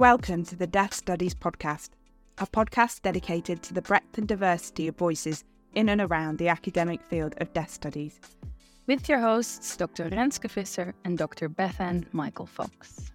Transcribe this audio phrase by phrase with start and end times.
[0.00, 1.90] Welcome to the Death Studies Podcast,
[2.38, 5.44] a podcast dedicated to the breadth and diversity of voices
[5.74, 8.18] in and around the academic field of death studies.
[8.86, 10.08] With your hosts, Dr.
[10.08, 11.50] Renske Visser and Dr.
[11.50, 13.12] Bethan Michael Fox.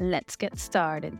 [0.00, 1.16] Let's get started.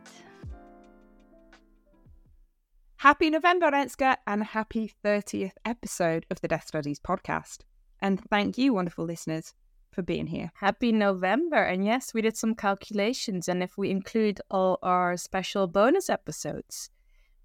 [2.96, 7.58] Happy November, Renske, and happy 30th episode of the Death Studies Podcast.
[8.00, 9.54] And thank you, wonderful listeners,
[9.90, 10.52] for being here.
[10.54, 11.62] Happy November.
[11.62, 13.48] And yes, we did some calculations.
[13.48, 16.90] And if we include all our special bonus episodes,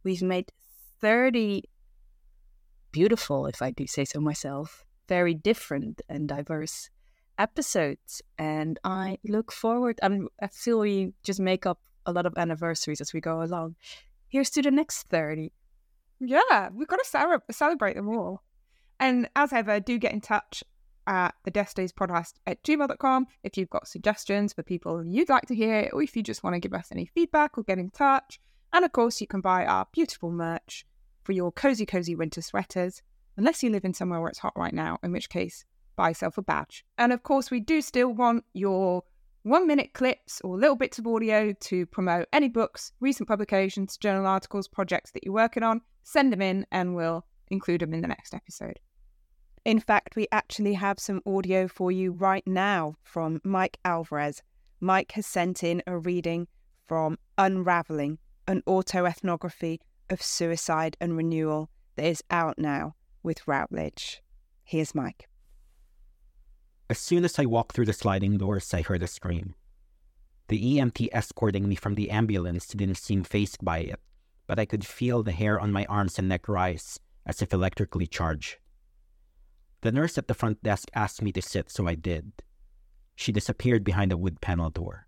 [0.03, 0.51] we've made
[1.01, 1.63] 30
[2.91, 6.89] beautiful, if I do say so myself, very different and diverse
[7.37, 8.21] episodes.
[8.37, 13.01] And I look forward, I'm, I feel we just make up a lot of anniversaries
[13.01, 13.75] as we go along.
[14.29, 15.51] Here's to the next 30.
[16.19, 18.43] Yeah, we've got to celebrate them all.
[18.99, 20.63] And as ever, do get in touch
[21.07, 25.55] at the Studies podcast at gmail.com if you've got suggestions for people you'd like to
[25.55, 28.39] hear, or if you just want to give us any feedback or get in touch.
[28.73, 30.85] And of course, you can buy our beautiful merch
[31.23, 33.01] for your cozy, cozy winter sweaters,
[33.37, 36.37] unless you live in somewhere where it's hot right now, in which case, buy yourself
[36.37, 36.85] a badge.
[36.97, 39.03] And of course, we do still want your
[39.43, 44.25] one minute clips or little bits of audio to promote any books, recent publications, journal
[44.25, 45.81] articles, projects that you're working on.
[46.03, 48.79] Send them in and we'll include them in the next episode.
[49.65, 54.43] In fact, we actually have some audio for you right now from Mike Alvarez.
[54.79, 56.47] Mike has sent in a reading
[56.87, 59.79] from Unraveling, an autoethnography
[60.11, 62.93] of suicide and renewal that is out now
[63.23, 64.21] with Routledge.
[64.63, 65.27] Here's Mike.
[66.87, 69.55] As soon as I walked through the sliding doors, I heard a scream.
[70.47, 73.99] The EMT escorting me from the ambulance didn't seem phased by it,
[74.45, 78.05] but I could feel the hair on my arms and neck rise as if electrically
[78.05, 78.57] charged.
[79.85, 82.31] The nurse at the front desk asked me to sit, so I did.
[83.15, 85.05] She disappeared behind a wood panel door.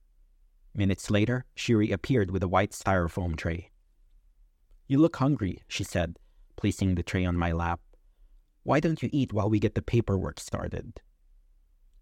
[0.75, 3.72] Minutes later, she reappeared with a white styrofoam tray.
[4.86, 6.20] You look hungry, she said,
[6.58, 7.80] placing the tray on my lap.
[8.61, 11.02] Why don't you eat while we get the paperwork started?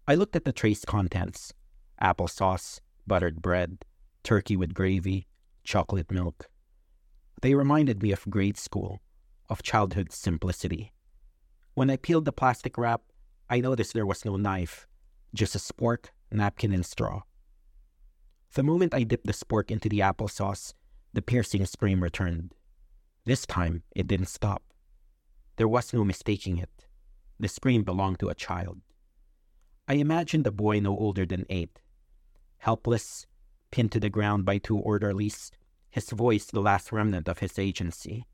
[0.06, 1.54] I looked at the tray's contents
[2.02, 3.86] applesauce, buttered bread,
[4.22, 5.28] turkey with gravy,
[5.64, 6.50] chocolate milk.
[7.40, 9.00] They reminded me of grade school,
[9.48, 10.92] of childhood simplicity.
[11.76, 13.02] When I peeled the plastic wrap,
[13.50, 14.86] I noticed there was no knife,
[15.34, 17.20] just a spork, napkin, and straw.
[18.54, 20.72] The moment I dipped the spork into the applesauce,
[21.12, 22.54] the piercing scream returned.
[23.26, 24.62] This time, it didn't stop.
[25.56, 26.86] There was no mistaking it.
[27.38, 28.80] The scream belonged to a child.
[29.86, 31.82] I imagined a boy no older than eight.
[32.56, 33.26] Helpless,
[33.70, 35.50] pinned to the ground by two orderlies,
[35.90, 38.24] his voice the last remnant of his agency.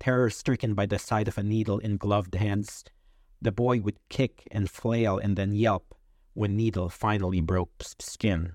[0.00, 2.84] Terror stricken by the sight of a needle in gloved hands,
[3.40, 5.94] the boy would kick and flail and then yelp
[6.34, 8.52] when needle finally broke skin.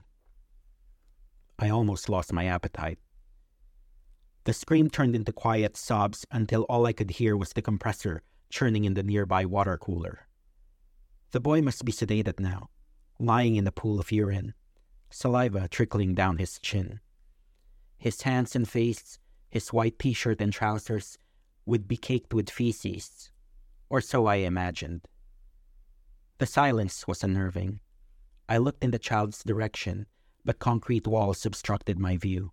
[1.59, 2.99] I almost lost my appetite.
[4.45, 8.85] The scream turned into quiet sobs until all I could hear was the compressor churning
[8.85, 10.27] in the nearby water cooler.
[11.31, 12.69] The boy must be sedated now,
[13.19, 14.53] lying in a pool of urine,
[15.09, 16.99] saliva trickling down his chin.
[17.97, 19.17] His hands and face,
[19.49, 21.17] his white t shirt and trousers,
[21.65, 23.31] would be caked with feces,
[23.89, 25.07] or so I imagined.
[26.39, 27.79] The silence was unnerving.
[28.49, 30.07] I looked in the child's direction,
[30.43, 32.51] but concrete walls obstructed my view.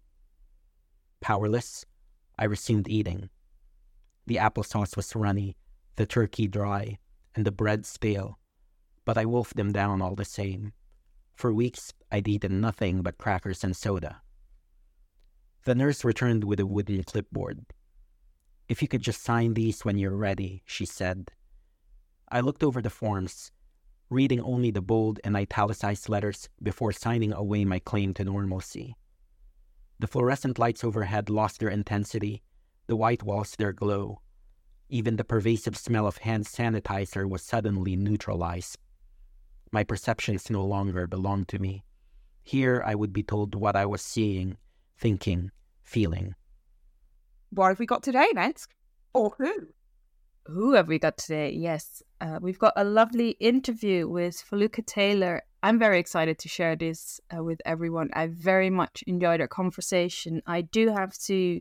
[1.21, 1.85] Powerless,
[2.39, 3.31] I resumed eating.
[4.27, 5.57] The applesauce was runny,
[5.97, 6.99] the turkey dry,
[7.35, 8.39] and the bread stale,
[9.05, 10.73] but I wolfed them down all the same.
[11.35, 14.23] For weeks, I'd eaten nothing but crackers and soda.
[15.65, 17.67] The nurse returned with a wooden clipboard.
[18.71, 21.33] If you could just sign these when you're ready, she said.
[22.29, 23.51] I looked over the forms,
[24.09, 28.95] reading only the bold and italicized letters before signing away my claim to normalcy.
[29.99, 32.45] The fluorescent lights overhead lost their intensity,
[32.87, 34.21] the white walls their glow.
[34.89, 38.79] Even the pervasive smell of hand sanitizer was suddenly neutralized.
[39.73, 41.83] My perceptions no longer belonged to me.
[42.45, 44.59] Here I would be told what I was seeing,
[44.97, 45.51] thinking,
[45.83, 46.37] feeling.
[47.51, 48.69] What have we got today, Nensk?
[49.13, 49.69] Or who?
[50.47, 51.51] Who have we got today?
[51.51, 55.43] Yes, uh, we've got a lovely interview with Foluke Taylor.
[55.63, 58.11] I'm very excited to share this uh, with everyone.
[58.13, 60.43] I very much enjoyed our conversation.
[60.47, 61.61] I do have to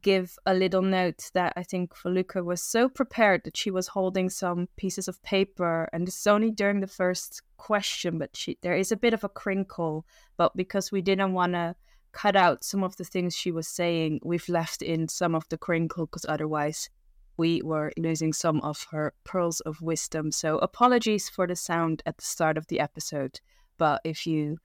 [0.00, 4.30] give a little note that I think Feluca was so prepared that she was holding
[4.30, 8.92] some pieces of paper, and it's only during the first question, but she there is
[8.92, 10.06] a bit of a crinkle.
[10.38, 11.74] But because we didn't want to
[12.12, 14.20] cut out some of the things she was saying.
[14.24, 16.88] We've left in some of the crinkle because otherwise
[17.36, 20.32] we were losing some of her pearls of wisdom.
[20.32, 23.40] So apologies for the sound at the start of the episode.
[23.78, 24.58] But if you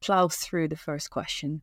[0.00, 1.62] plow through the first question,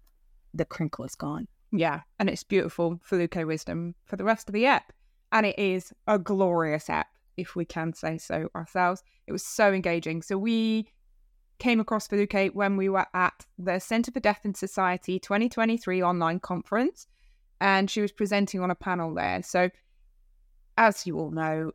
[0.54, 1.48] the crinkle is gone.
[1.72, 4.94] Yeah, and it's beautiful Foluke wisdom for the rest of the app.
[5.32, 9.04] And it is a glorious app, if we can say so ourselves.
[9.26, 10.22] It was so engaging.
[10.22, 10.88] So we
[11.64, 16.42] came across Foluke when we were at the Centre for Death in Society 2023 online
[16.42, 17.08] conference,
[17.62, 19.42] and she was presenting on a panel there.
[19.44, 19.70] So,
[20.78, 21.72] as you all know,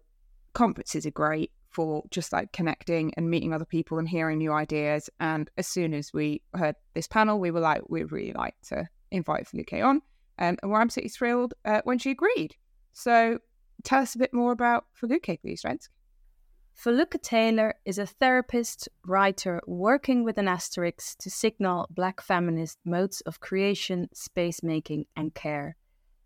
[0.52, 5.08] conferences are great for just like connecting and meeting other people and hearing new ideas.
[5.20, 8.86] And as soon as we heard this panel, we were like, we'd really like to
[9.10, 10.02] invite Foluke on.
[10.38, 12.54] Um, and we're absolutely thrilled uh, when she agreed.
[12.92, 13.38] So
[13.84, 15.88] tell us a bit more about Foluke, please, Rensk.
[16.78, 23.20] Foluke Taylor is a therapist, writer working with an asterisk to signal Black feminist modes
[23.22, 25.76] of creation, space making, and care.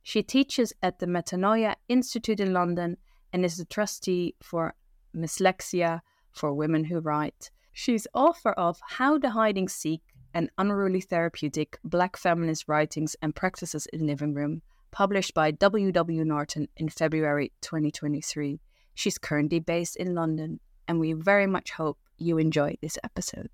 [0.03, 2.99] She teaches at the Metanoia Institute in London
[3.33, 4.75] and is the trustee for
[5.17, 6.03] Mslexia
[6.33, 7.51] for Women Who Write.
[7.73, 10.03] She's author of How the Hiding Seek
[10.35, 14.61] and Unruly Therapeutic Black Feminist Writings and Practices in Living Room,
[14.91, 15.91] published by W.
[15.93, 16.25] W.
[16.27, 18.61] Norton in February 2023.
[18.95, 23.51] She's currently based in London, and we very much hope you enjoy this episode.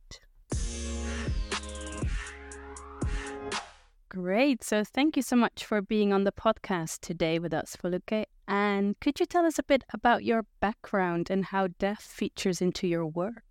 [4.09, 4.65] Great.
[4.65, 8.25] So, thank you so much for being on the podcast today with us, Foluke.
[8.49, 12.89] And could you tell us a bit about your background and how death features into
[12.89, 13.43] your work?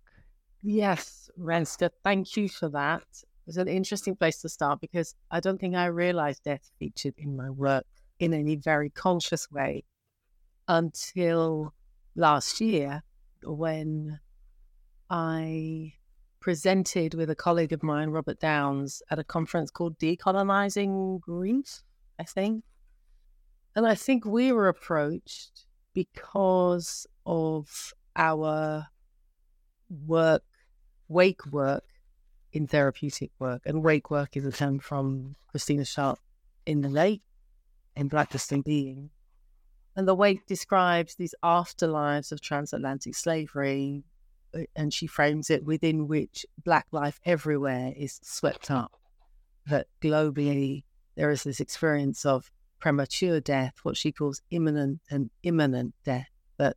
[0.62, 3.04] Yes, Renske, thank you for that.
[3.46, 7.36] It's an interesting place to start because I don't think I realized death featured in
[7.36, 7.86] my work
[8.18, 9.84] in any very conscious way
[10.66, 11.72] until
[12.18, 13.02] last year
[13.44, 14.18] when
[15.08, 15.94] I
[16.40, 21.82] presented with a colleague of mine, Robert Downs, at a conference called Decolonizing Grief,
[22.18, 22.64] I think.
[23.74, 28.88] And I think we were approached because of our
[29.88, 30.42] work,
[31.06, 31.84] wake work
[32.52, 33.62] in therapeutic work.
[33.64, 36.18] And wake work is a term from Christina Sharpe
[36.66, 37.22] in The late
[37.94, 39.10] in Blacklisting Being.
[39.98, 44.04] And the wake describes these afterlives of transatlantic slavery,
[44.54, 48.92] uh, and she frames it within which Black life everywhere is swept up.
[49.66, 50.84] That globally,
[51.16, 56.76] there is this experience of premature death, what she calls immanent and imminent death, that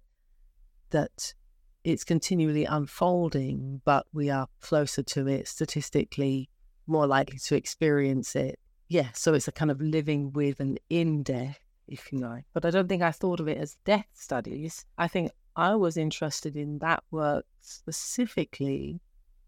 [0.89, 1.35] that
[1.83, 6.49] it's continually unfolding, but we are closer to it statistically,
[6.87, 8.57] more likely to experience it.
[8.89, 11.59] Yeah, so it's a kind of living with and in death,
[11.91, 12.45] if you like.
[12.53, 14.85] But I don't think I thought of it as death studies.
[14.97, 18.99] I think I was interested in that work specifically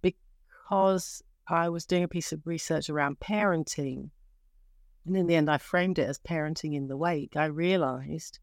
[0.02, 4.10] because I was doing a piece of research around parenting.
[5.06, 7.36] And in the end, I framed it as parenting in the wake.
[7.36, 8.40] I realized,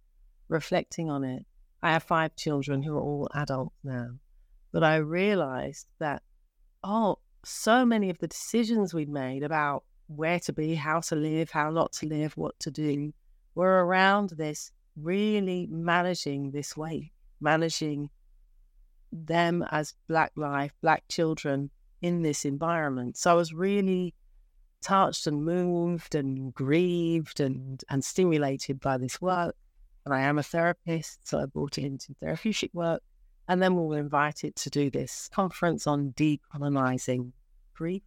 [0.48, 1.44] reflecting on it,
[1.82, 4.10] I have five children who are all adults now.
[4.72, 6.22] But I realized that,
[6.82, 11.50] oh, so many of the decisions we'd made about where to be, how to live,
[11.50, 13.12] how not to live, what to do,
[13.54, 18.10] were around this really managing this way, managing
[19.12, 21.70] them as Black life, Black children
[22.02, 23.16] in this environment.
[23.16, 24.14] So I was really
[24.82, 29.56] touched and moved and grieved and, and stimulated by this work
[30.04, 33.02] and I am a therapist, so I brought it into therapeutic work.
[33.48, 37.32] And then we were invited to do this conference on decolonizing
[37.74, 38.02] grief.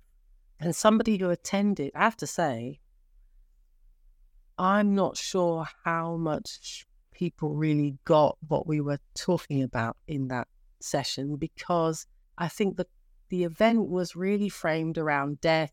[0.60, 2.80] And somebody who attended, I have to say,
[4.58, 10.48] I'm not sure how much people really got what we were talking about in that
[10.80, 12.06] session because
[12.38, 12.88] I think that
[13.30, 15.72] the event was really framed around death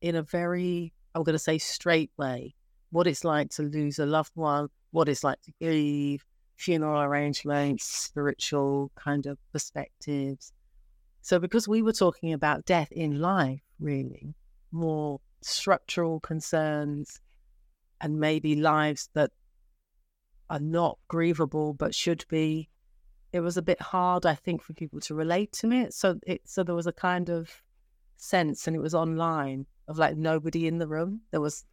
[0.00, 2.54] in a very, I'm going to say, straight way.
[2.90, 6.24] What it's like to lose a loved one, what it's like to grieve,
[6.56, 10.52] funeral arrangements, spiritual kind of perspectives.
[11.22, 14.34] So, because we were talking about death in life, really,
[14.72, 17.20] more structural concerns,
[18.00, 19.30] and maybe lives that
[20.48, 22.68] are not grievable but should be,
[23.32, 25.94] it was a bit hard, I think, for people to relate to it.
[25.94, 27.50] So, it so there was a kind of
[28.16, 31.20] sense, and it was online of like nobody in the room.
[31.30, 31.64] There was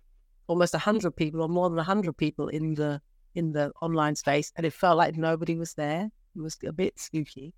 [0.48, 3.02] almost 100 people or more than 100 people in the
[3.36, 6.98] in the online space and it felt like nobody was there it was a bit
[7.00, 7.54] spooky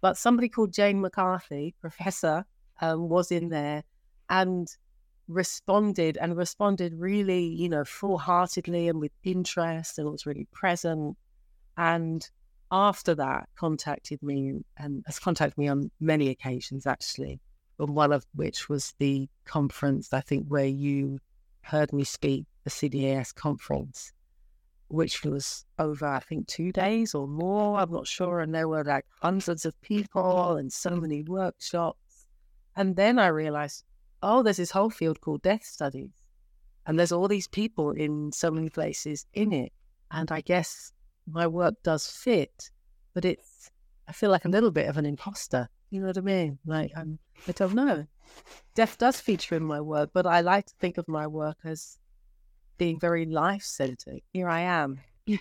[0.00, 2.44] but somebody called jane mccarthy professor
[2.82, 3.82] um, was in there
[4.28, 4.76] and
[5.30, 11.16] responded and responded really you know full-heartedly and with interest and was really present
[11.76, 12.30] and
[12.72, 17.40] after that contacted me and has contacted me on many occasions actually
[17.76, 21.18] one of which was the conference i think where you
[21.62, 24.12] heard me speak, the CDAS conference,
[24.88, 27.78] which was over, I think, two days or more.
[27.78, 28.40] I'm not sure.
[28.40, 32.26] And there were like hundreds of people and so many workshops.
[32.76, 33.84] And then I realized,
[34.22, 36.10] oh, there's this whole field called death studies.
[36.86, 39.72] And there's all these people in so many places in it.
[40.10, 40.92] And I guess
[41.30, 42.70] my work does fit,
[43.14, 43.70] but it's,
[44.08, 45.68] I feel like a little bit of an imposter.
[45.90, 46.58] You know what I mean?
[46.66, 48.06] Like, I'm, I don't know.
[48.74, 51.98] Death does feature in my work, but I like to think of my work as
[52.78, 54.20] being very life centered.
[54.32, 55.00] Here I am.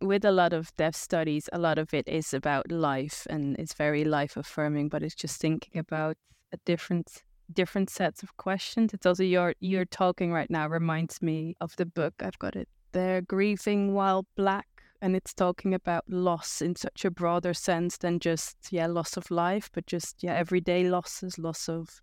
[0.00, 3.72] With a lot of death studies, a lot of it is about life and it's
[3.74, 6.16] very life affirming, but it's just thinking about
[6.52, 8.92] a different different sets of questions.
[8.94, 10.04] It's also your you're mm-hmm.
[10.04, 12.14] talking right now reminds me of the book.
[12.20, 14.66] I've got it there, Grieving While Black.
[15.02, 19.30] And it's talking about loss in such a broader sense than just, yeah, loss of
[19.30, 22.00] life, but just, yeah, everyday losses, loss of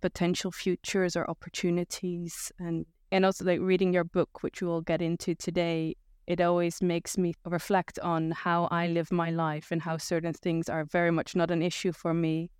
[0.00, 2.50] potential futures or opportunities.
[2.58, 5.94] And, and also, like reading your book, which we'll get into today,
[6.26, 10.68] it always makes me reflect on how I live my life and how certain things
[10.68, 12.50] are very much not an issue for me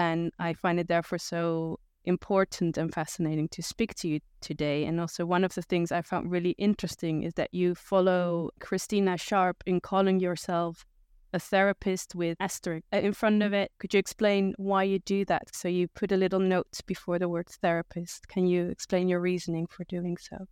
[0.00, 4.86] and I find it therefore so important and fascinating to speak to you today.
[4.86, 9.18] And also, one of the things I found really interesting is that you follow Christina
[9.18, 10.86] Sharpe in calling yourself
[11.34, 13.72] a therapist with asterisk uh, in front of it.
[13.78, 15.54] Could you explain why you do that?
[15.54, 18.26] So you put a little note before the word therapist.
[18.26, 20.46] Can you explain your reasoning for doing so?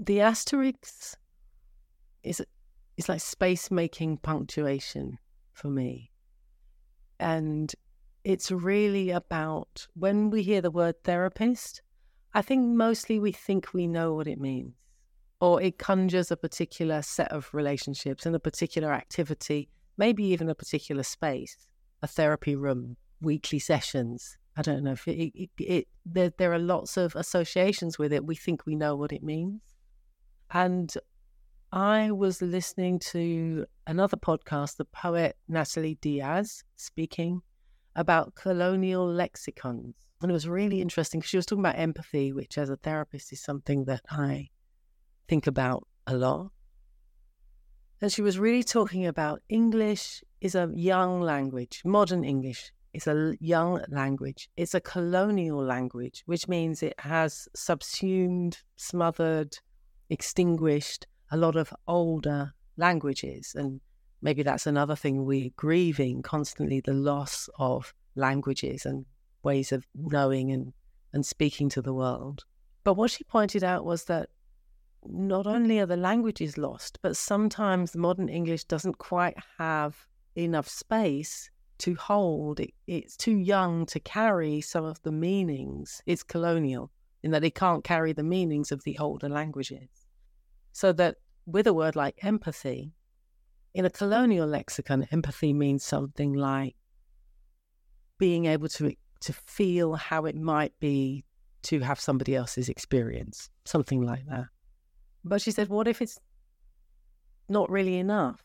[0.00, 1.16] The asterisk
[2.24, 2.44] is
[2.96, 5.18] is like space making punctuation
[5.52, 6.10] for me.
[7.20, 7.72] And
[8.24, 11.82] it's really about when we hear the word therapist,
[12.34, 14.74] I think mostly we think we know what it means,
[15.40, 20.54] or it conjures a particular set of relationships and a particular activity, maybe even a
[20.54, 21.56] particular space,
[22.02, 24.36] a therapy room, weekly sessions.
[24.56, 28.24] I don't know if it, it, it there, there are lots of associations with it.
[28.24, 29.60] We think we know what it means.
[30.50, 30.92] And
[31.72, 37.40] I was listening to another podcast, the poet Natalie Diaz speaking
[37.96, 39.94] about colonial lexicons.
[40.20, 43.32] And it was really interesting because she was talking about empathy, which as a therapist
[43.32, 44.48] is something that I
[45.28, 46.52] think about a lot.
[48.00, 53.34] And she was really talking about English is a young language, modern English is a
[53.40, 54.48] young language.
[54.56, 59.56] It's a colonial language, which means it has subsumed, smothered,
[60.10, 63.54] extinguished a lot of older languages.
[63.56, 63.80] And
[64.22, 69.04] maybe that's another thing we're grieving constantly the loss of languages and
[69.42, 70.72] ways of knowing and,
[71.12, 72.44] and speaking to the world.
[72.84, 74.30] But what she pointed out was that
[75.04, 81.50] not only are the languages lost, but sometimes modern English doesn't quite have enough space
[81.78, 82.60] to hold.
[82.60, 86.02] It, it's too young to carry some of the meanings.
[86.06, 86.92] It's colonial
[87.24, 89.88] in that it can't carry the meanings of the older languages.
[90.72, 92.92] So that with a word like empathy,
[93.74, 96.76] in a colonial lexicon, empathy means something like
[98.18, 101.24] being able to to feel how it might be
[101.62, 104.46] to have somebody else's experience, something like that.
[105.24, 106.18] But she said, what if it's
[107.48, 108.42] not really enough?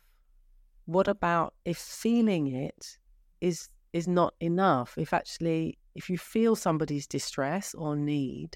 [0.86, 2.98] What about if feeling it
[3.42, 4.98] is is not enough?
[4.98, 8.56] If actually if you feel somebody's distress or need,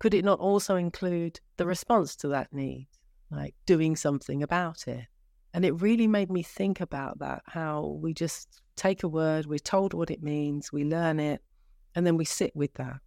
[0.00, 2.88] could it not also include the response to that need,
[3.30, 5.06] like doing something about it?
[5.52, 9.58] And it really made me think about that how we just take a word, we're
[9.58, 11.42] told what it means, we learn it,
[11.94, 12.98] and then we sit with that.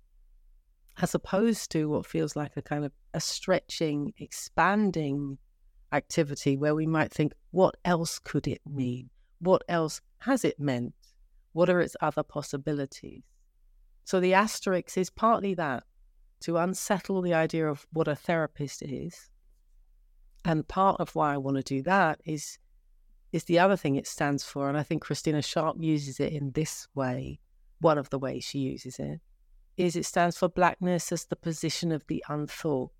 [1.02, 5.38] As opposed to what feels like a kind of a stretching, expanding
[5.92, 9.10] activity where we might think, what else could it mean?
[9.40, 10.94] What else has it meant?
[11.54, 13.24] What are its other possibilities?
[14.04, 15.84] So the asterisk is partly that
[16.42, 19.30] to unsettle the idea of what a therapist is
[20.46, 22.58] and part of why I want to do that is
[23.32, 26.52] is the other thing it stands for, and I think Christina Sharpe uses it in
[26.52, 27.40] this way.
[27.80, 29.20] One of the ways she uses it
[29.76, 32.92] is it stands for blackness as the position of the unthought,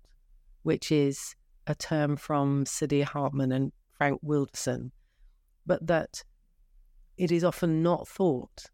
[0.62, 1.36] which is
[1.66, 4.90] a term from Saidiya Hartman and Frank Wilderson,
[5.64, 6.24] but that
[7.16, 8.66] it is often not thought.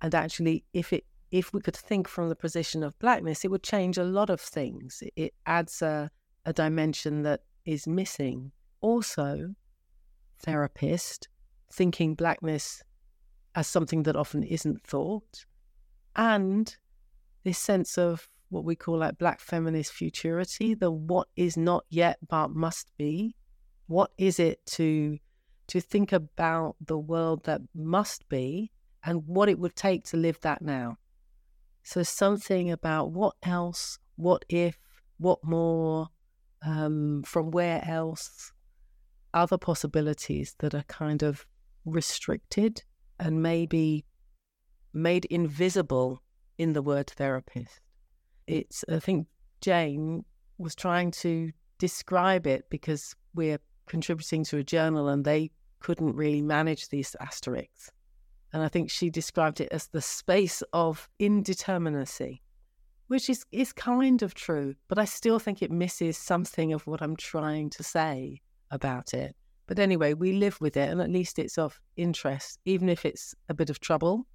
[0.00, 3.62] And actually, if it if we could think from the position of blackness, it would
[3.62, 5.02] change a lot of things.
[5.16, 6.10] It adds a,
[6.44, 8.52] a dimension that is missing.
[8.80, 9.54] Also,
[10.38, 11.28] therapist
[11.72, 12.82] thinking blackness
[13.54, 15.44] as something that often isn't thought,
[16.16, 16.76] and
[17.44, 22.18] this sense of what we call like black feminist futurity, the what is not yet
[22.28, 23.34] but must be.
[23.86, 25.18] What is it to
[25.68, 28.70] to think about the world that must be
[29.04, 30.98] and what it would take to live that now?
[31.82, 34.78] So something about what else, what if,
[35.18, 36.08] what more,
[36.64, 38.52] um, from where else,
[39.34, 41.46] other possibilities that are kind of
[41.84, 42.82] restricted
[43.18, 44.04] and maybe
[44.92, 46.22] made invisible
[46.58, 47.80] in the word therapist.
[48.46, 49.26] It's, I think,
[49.60, 50.24] Jane
[50.58, 55.50] was trying to describe it because we're contributing to a journal and they
[55.80, 57.90] couldn't really manage these asterisks.
[58.52, 62.40] And I think she described it as the space of indeterminacy,
[63.12, 67.02] which is, is kind of true, but I still think it misses something of what
[67.02, 68.40] I'm trying to say
[68.70, 69.36] about it.
[69.66, 73.34] But anyway, we live with it, and at least it's of interest, even if it's
[73.50, 74.26] a bit of trouble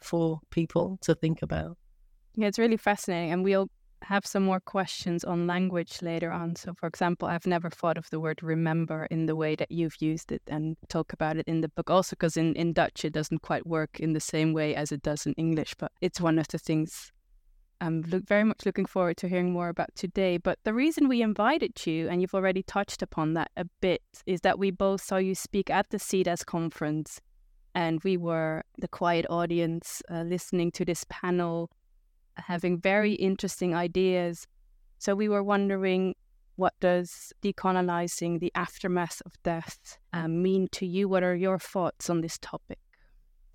[0.00, 1.78] for people to think about.
[2.34, 3.30] Yeah, it's really fascinating.
[3.30, 3.70] And we'll
[4.02, 6.56] have some more questions on language later on.
[6.56, 10.02] So, for example, I've never thought of the word remember in the way that you've
[10.02, 11.88] used it and talk about it in the book.
[11.88, 15.02] Also, because in, in Dutch, it doesn't quite work in the same way as it
[15.02, 17.12] does in English, but it's one of the things
[17.80, 20.38] I'm look, very much looking forward to hearing more about today.
[20.38, 24.40] But the reason we invited you, and you've already touched upon that a bit, is
[24.42, 27.20] that we both saw you speak at the CEDAS conference.
[27.74, 31.70] And we were the quiet audience uh, listening to this panel
[32.36, 34.46] having very interesting ideas.
[34.98, 36.14] So we were wondering
[36.56, 41.08] what does decolonizing the aftermath of death um, mean to you?
[41.08, 42.78] What are your thoughts on this topic?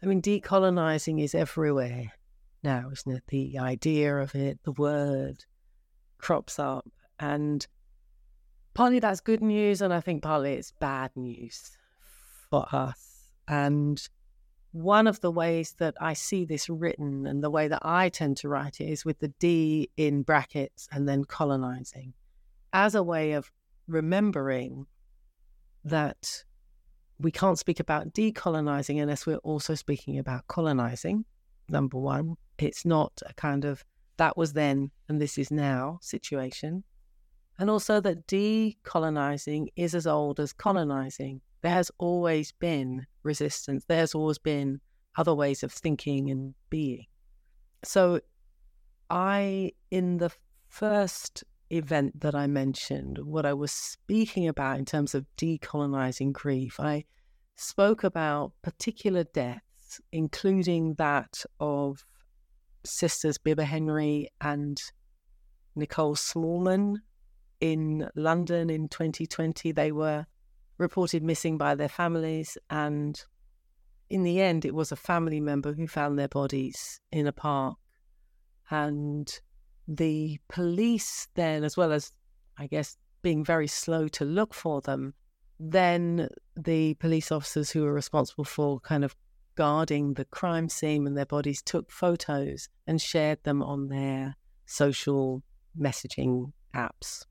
[0.03, 2.13] I mean, decolonizing is everywhere
[2.63, 3.23] now, isn't it?
[3.27, 5.45] The idea of it, the word
[6.17, 6.89] crops up.
[7.19, 7.65] And
[8.73, 11.77] partly that's good news, and I think partly it's bad news
[12.49, 13.31] for us.
[13.47, 14.01] And
[14.71, 18.37] one of the ways that I see this written and the way that I tend
[18.37, 22.13] to write it is with the D in brackets and then colonizing
[22.71, 23.51] as a way of
[23.87, 24.85] remembering
[25.83, 26.43] that
[27.19, 31.25] we can't speak about decolonizing unless we're also speaking about colonizing.
[31.67, 33.83] Number one, it's not a kind of
[34.17, 36.83] that was then and this is now situation.
[37.57, 43.85] And also that decolonizing is as old as colonizing there has always been resistance.
[43.87, 44.79] There's always been
[45.17, 47.05] other ways of thinking and being.
[47.83, 48.21] So,
[49.09, 50.31] I, in the
[50.67, 56.79] first event that I mentioned, what I was speaking about in terms of decolonizing grief,
[56.79, 57.05] I
[57.55, 62.05] spoke about particular deaths, including that of
[62.89, 64.81] sisters Bibaa Henry and
[65.75, 66.97] Nicole Smallman
[67.61, 69.71] in London in 2020.
[69.71, 70.25] They were
[70.77, 72.57] reported missing by their families.
[72.69, 73.21] And
[74.09, 77.77] in the end, it was a family member who found their bodies in a park.
[78.71, 79.31] And
[79.87, 82.11] the police, then, as well as,
[82.57, 85.13] I guess, being very slow to look for them,
[85.59, 89.15] then the police officers who were responsible for kind of
[89.59, 94.33] guarding the crime scene and their bodies took photos and shared them on their
[94.65, 95.43] social
[95.77, 97.25] messaging apps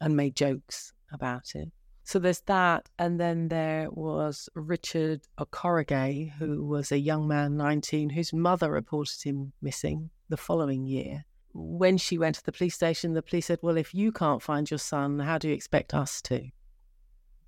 [0.00, 1.68] and made jokes about it.
[2.02, 2.88] So there's that.
[2.98, 9.22] And then there was Richard Okorogheye, who was a young man, 19, whose mother reported
[9.22, 11.26] him missing the following year.
[11.54, 14.68] When she went to the police station, the police said, Well, if you can't find
[14.68, 16.48] your son, how do you expect us to?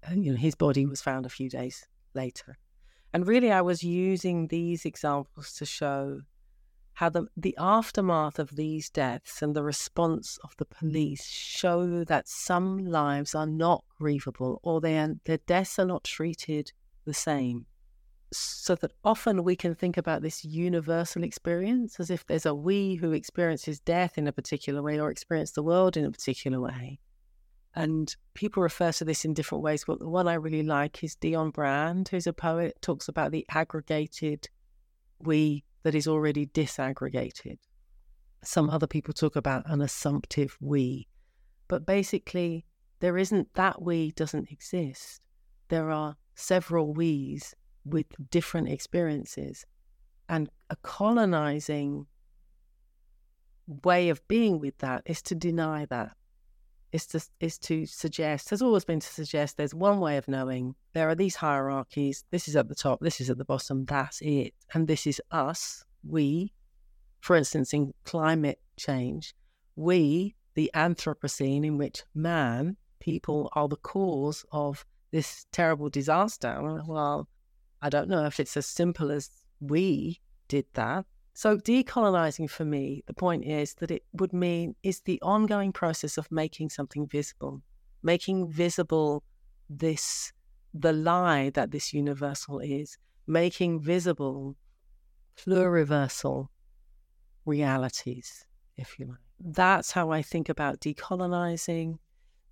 [0.05, 2.59] And, you know, his body was found a few days later.
[3.13, 6.21] And really, I was using these examples to show
[7.01, 10.79] how the, the aftermath of these deaths and the response of the mm.
[10.79, 16.73] police show that some lives are not grievable or their, their deaths are not treated
[17.07, 17.67] the same.
[18.33, 22.97] So that often we can think about this universal experience as if there's a we
[22.97, 27.01] who experiences death in a particular way or experience the world in a particular way.
[27.75, 31.15] And people refer to this in different ways, but the one I really like is
[31.17, 34.49] Dionne Brand, who's a poet, talks about the aggregated
[35.21, 37.59] we that is already disaggregated.
[38.43, 41.07] Some other people talk about an assumptive we,
[41.69, 42.65] but basically,
[43.01, 45.21] there isn't that we doesn't exist.
[45.69, 47.55] There are several we's
[47.85, 49.65] with different experiences,
[50.29, 52.07] and a colonizing
[53.85, 56.17] way of being with that is to deny that
[56.93, 60.75] is to is to suggest has always been to suggest there's one way of knowing
[60.93, 64.21] there are these hierarchies this is at the top this is at the bottom that's
[64.23, 64.55] it.
[64.75, 66.53] And this is us we
[67.21, 69.35] for instance in climate change
[69.77, 76.83] we the anthropocene in which man people are the cause of this terrible disaster.
[76.87, 77.29] Well
[77.83, 83.03] i don't know if it's as simple as we did that so, decolonizing for me,
[83.07, 87.63] the point is that it would mean is the ongoing process of making something visible,
[88.03, 89.23] making visible
[89.69, 90.33] this,
[90.75, 94.57] the lie that this universal is, making visible
[95.37, 96.49] pluriversal
[97.47, 98.45] realities,
[98.77, 99.19] if you like.
[99.39, 101.99] That's how I think about decolonizing.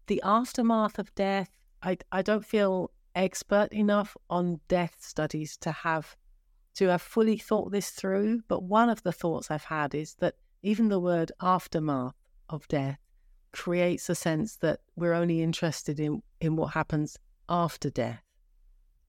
[0.06, 1.50] The aftermath of death,
[1.82, 6.16] I, I don't feel expert enough on death studies to have
[6.78, 8.40] to have fully thought this through.
[8.46, 12.14] But one of the thoughts I've had is that even the word aftermath
[12.48, 12.98] of death
[13.52, 18.22] creates a sense that we're only interested in, in what happens after death.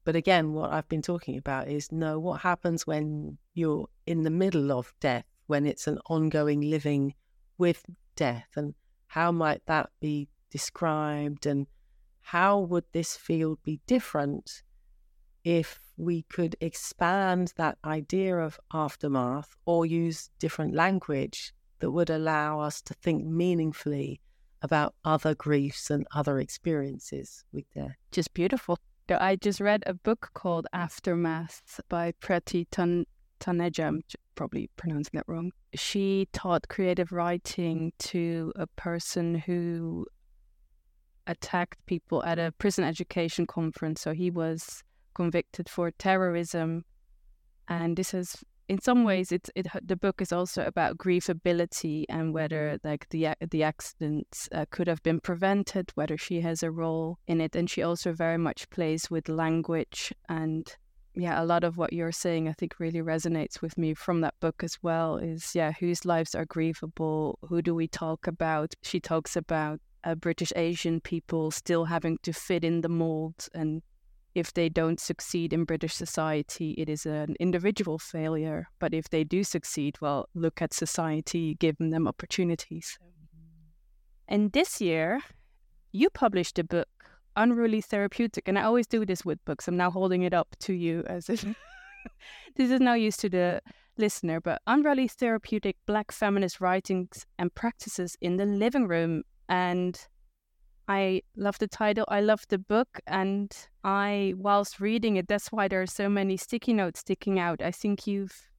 [0.03, 4.31] But again, what I've been talking about is no, what happens when you're in the
[4.31, 7.13] middle of death, when it's an ongoing living
[7.59, 8.73] with death, and
[9.07, 11.67] how might that be described, and
[12.21, 14.63] how would this field be different
[15.49, 22.59] if we could expand that idea of aftermath or use different language that would allow
[22.59, 24.21] us to think meaningfully
[24.61, 27.95] about other griefs and other experiences with death.
[28.11, 28.77] Just beautiful.
[29.09, 33.07] I just read a book called Aftermath by Preti Tan-.
[33.47, 34.03] I'm
[34.35, 35.51] probably pronouncing that wrong.
[35.73, 40.05] She taught creative writing to a person who
[41.25, 44.01] attacked people at a prison education conference.
[44.01, 44.83] So he was
[45.19, 46.85] convicted for terrorism.
[47.67, 48.27] And this is,
[48.69, 49.67] in some ways, it's it.
[49.91, 55.03] The book is also about griefability and whether like the the accidents uh, could have
[55.03, 59.11] been prevented, whether she has a role in it, and she also very much plays
[59.11, 60.77] with language and
[61.15, 64.39] yeah, a lot of what you're saying, I think, really resonates with me from that
[64.39, 65.17] book as well.
[65.17, 67.35] Is yeah, whose lives are grievable?
[67.49, 68.73] Who do we talk about?
[68.83, 73.81] She talks about uh, British Asian people still having to fit in the mold and
[74.35, 78.67] if they don't succeed in British society, it is an individual failure.
[78.79, 82.97] But if they do succeed, well, look at society giving them opportunities.
[84.27, 85.21] And this year,
[85.91, 86.87] you published a book,
[87.35, 88.47] Unruly Therapeutic.
[88.47, 89.67] And I always do this with books.
[89.67, 91.51] I'm now holding it up to you as if mm-hmm.
[92.55, 93.61] this is now used to the
[93.97, 94.39] listener.
[94.39, 99.23] But Unruly Therapeutic Black Feminist Writings and Practices in the Living Room.
[99.49, 99.99] And
[100.89, 102.03] I love the title.
[102.07, 106.35] I love the book, and I, whilst reading it, that's why there are so many
[106.35, 107.61] sticky notes sticking out.
[107.61, 108.49] I think you've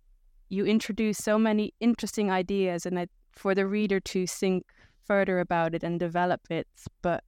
[0.49, 4.64] you introduce so many interesting ideas, and I, for the reader to think
[5.05, 6.69] further about it and develop it.
[7.03, 7.25] But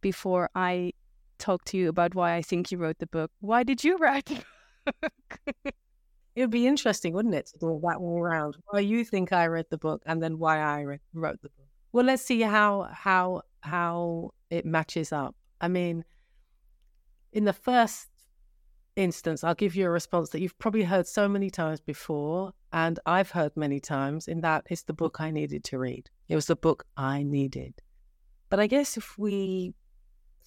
[0.00, 0.92] before I
[1.38, 4.24] talk to you about why I think you wrote the book, why did you write
[4.24, 4.42] the
[5.02, 5.40] book?
[5.64, 8.56] it would be interesting, wouldn't it, to do that all around?
[8.70, 11.66] Why you think I read the book, and then why I re- wrote the book.
[11.92, 15.34] Well, let's see how how how it matches up.
[15.60, 16.04] I mean,
[17.32, 18.08] in the first
[18.96, 22.98] instance, I'll give you a response that you've probably heard so many times before, and
[23.06, 26.10] I've heard many times, in that it's the book I needed to read.
[26.28, 27.74] It was the book I needed.
[28.50, 29.74] But I guess if we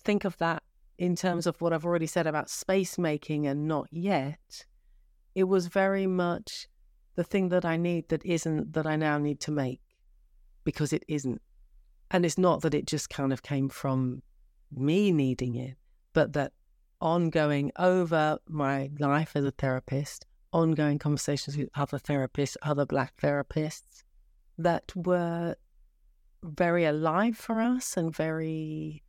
[0.03, 0.61] think of that
[0.97, 4.65] in terms of what I've already said about space making and not yet,
[5.33, 6.67] it was very much
[7.15, 9.81] the thing that I need that isn't that I now need to make
[10.63, 11.41] because it isn't.
[12.11, 14.21] And it's not that it just kind of came from
[14.71, 15.75] me needing it,
[16.13, 16.53] but that
[17.01, 24.03] ongoing over my life as a therapist, ongoing conversations with other therapists, other Black therapists
[24.57, 25.55] that were
[26.43, 29.03] very alive for us and very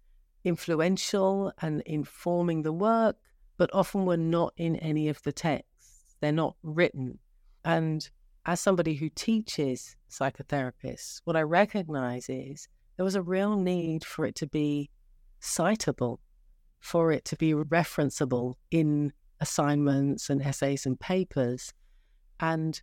[0.45, 3.17] influential and informing the work,
[3.57, 6.17] but often were not in any of the texts.
[6.21, 7.19] They're not written.
[7.65, 8.09] And
[8.47, 14.25] as somebody who teaches psychotherapists, what I recognize is there was a real need for
[14.25, 14.91] it to be
[15.41, 16.19] citable,
[16.81, 21.73] for it to be referenceable in assignments and essays and papers.
[22.41, 22.81] And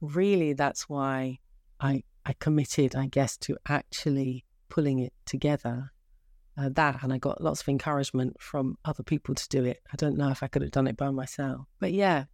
[0.00, 1.38] really, that's why
[1.80, 5.92] I, I committed, I guess, to actually pulling it together.
[6.56, 9.80] Uh, that, and I got lots of encouragement from other people to do it.
[9.92, 11.66] I don't know if I could have done it by myself.
[11.78, 12.24] But yeah,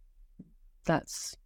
[0.85, 1.37] that's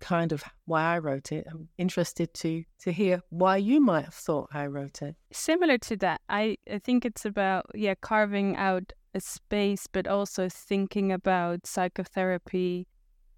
[0.00, 1.46] kind of why I wrote it.
[1.50, 5.16] I'm interested to to hear why you might have thought I wrote it.
[5.32, 10.48] Similar to that, I, I think it's about yeah carving out a space, but also
[10.48, 12.86] thinking about psychotherapy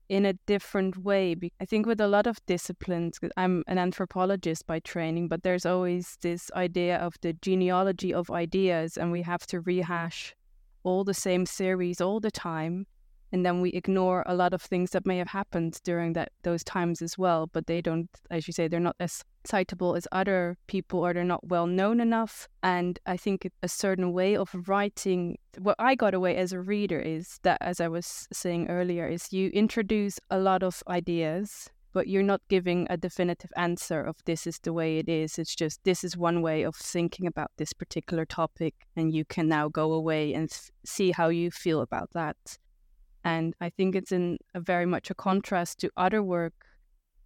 [0.08, 1.36] in a different way.
[1.60, 6.16] I think with a lot of disciplines, I'm an anthropologist by training, but there's always
[6.22, 10.34] this idea of the genealogy of ideas, and we have to rehash
[10.82, 12.86] all the same theories all the time
[13.32, 16.64] and then we ignore a lot of things that may have happened during that those
[16.64, 20.56] times as well but they don't as you say they're not as citable as other
[20.66, 25.36] people or they're not well known enough and i think a certain way of writing
[25.58, 29.32] what i got away as a reader is that as i was saying earlier is
[29.32, 34.46] you introduce a lot of ideas but you're not giving a definitive answer of this
[34.46, 35.38] is the way it is.
[35.38, 39.48] It's just this is one way of thinking about this particular topic, and you can
[39.48, 40.48] now go away and
[40.84, 42.36] see how you feel about that.
[43.28, 46.54] And I think it's in very much a contrast to other work.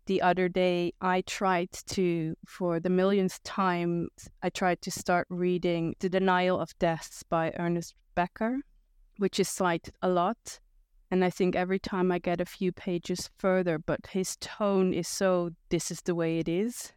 [0.07, 4.09] The other day, I tried to, for the millionth time,
[4.43, 8.55] I tried to start reading The Denial of Death by Ernest Becker,
[9.19, 10.59] which is cited a lot.
[11.13, 15.07] And I think every time I get a few pages further, but his tone is
[15.07, 16.93] so, this is the way it is.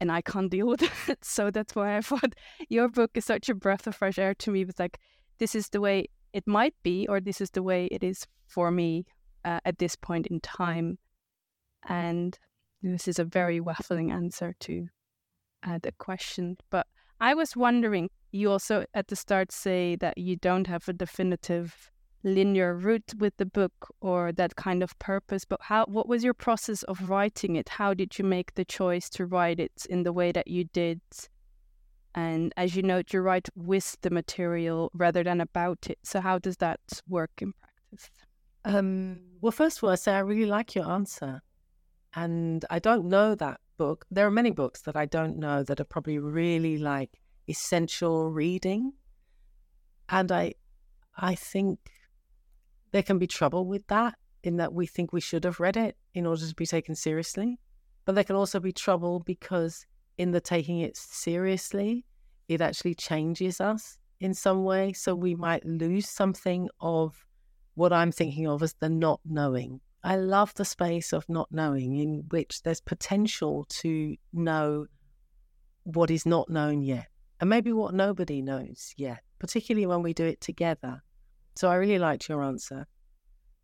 [0.00, 1.18] and I can't deal with it.
[1.24, 2.34] So that's why I thought
[2.68, 4.62] your book is such a breath of fresh air to me.
[4.62, 4.98] It's like,
[5.38, 8.70] this is the way it might be, or this is the way it is for
[8.70, 9.04] me
[9.44, 10.98] uh, at this point in time.
[11.88, 12.38] And
[12.82, 14.86] this is a very waffling answer to
[15.66, 16.56] uh, the question.
[16.70, 16.86] But
[17.20, 21.90] I was wondering, you also at the start say that you don't have a definitive
[22.24, 26.34] linear route with the book or that kind of purpose but how what was your
[26.34, 30.12] process of writing it how did you make the choice to write it in the
[30.12, 31.00] way that you did
[32.14, 36.38] and as you note you write with the material rather than about it so how
[36.38, 38.10] does that work in practice
[38.64, 41.40] um, well first of all i say i really like your answer
[42.14, 45.80] and i don't know that book there are many books that i don't know that
[45.80, 48.92] are probably really like essential reading
[50.08, 50.52] and i
[51.16, 51.78] i think
[52.92, 55.96] there can be trouble with that in that we think we should have read it
[56.14, 57.58] in order to be taken seriously.
[58.04, 59.86] But there can also be trouble because
[60.22, 62.04] in the taking it seriously,
[62.48, 64.92] it actually changes us in some way.
[64.92, 67.26] So we might lose something of
[67.74, 69.80] what I'm thinking of as the not knowing.
[70.04, 74.86] I love the space of not knowing in which there's potential to know
[75.84, 77.06] what is not known yet,
[77.40, 81.02] and maybe what nobody knows yet, particularly when we do it together.
[81.56, 82.86] So I really liked your answer.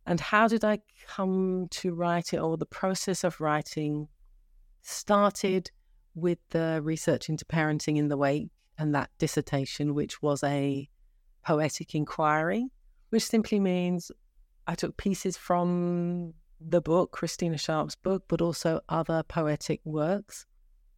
[0.05, 4.07] And how did I come to write it, or the process of writing
[4.81, 5.71] started
[6.19, 10.89] with the research into parenting in the wake and that dissertation, which was a
[11.45, 12.67] poetic inquiry,
[13.09, 14.11] which simply means
[14.67, 20.45] I took pieces from the book, Christina Sharpe's book, but also other poetic works,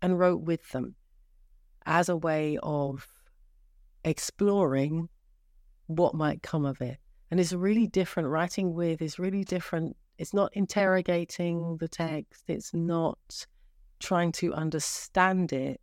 [0.02, 0.96] and wrote with them
[1.86, 3.08] as a way of
[4.04, 5.10] exploring
[5.88, 6.98] what might come of it.
[7.30, 8.30] And it's really different.
[8.30, 9.96] Writing with is really different.
[10.18, 13.48] It's not interrogating the text, it's not
[14.02, 15.80] trying to understand it.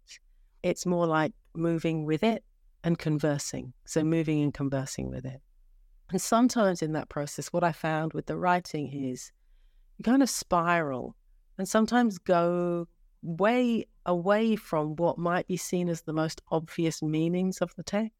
[0.62, 2.44] It's more like moving with it
[2.84, 3.72] and conversing.
[3.86, 5.40] So, moving and conversing with it.
[6.10, 9.30] And sometimes in that process, what I found with the writing is
[9.98, 11.16] you kind of spiral
[11.58, 12.86] and sometimes go
[13.22, 18.14] way away from what might be seen as the most obvious meanings of the text.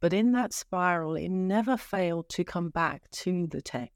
[0.00, 3.92] But in that spiral, it never failed to come back to the text.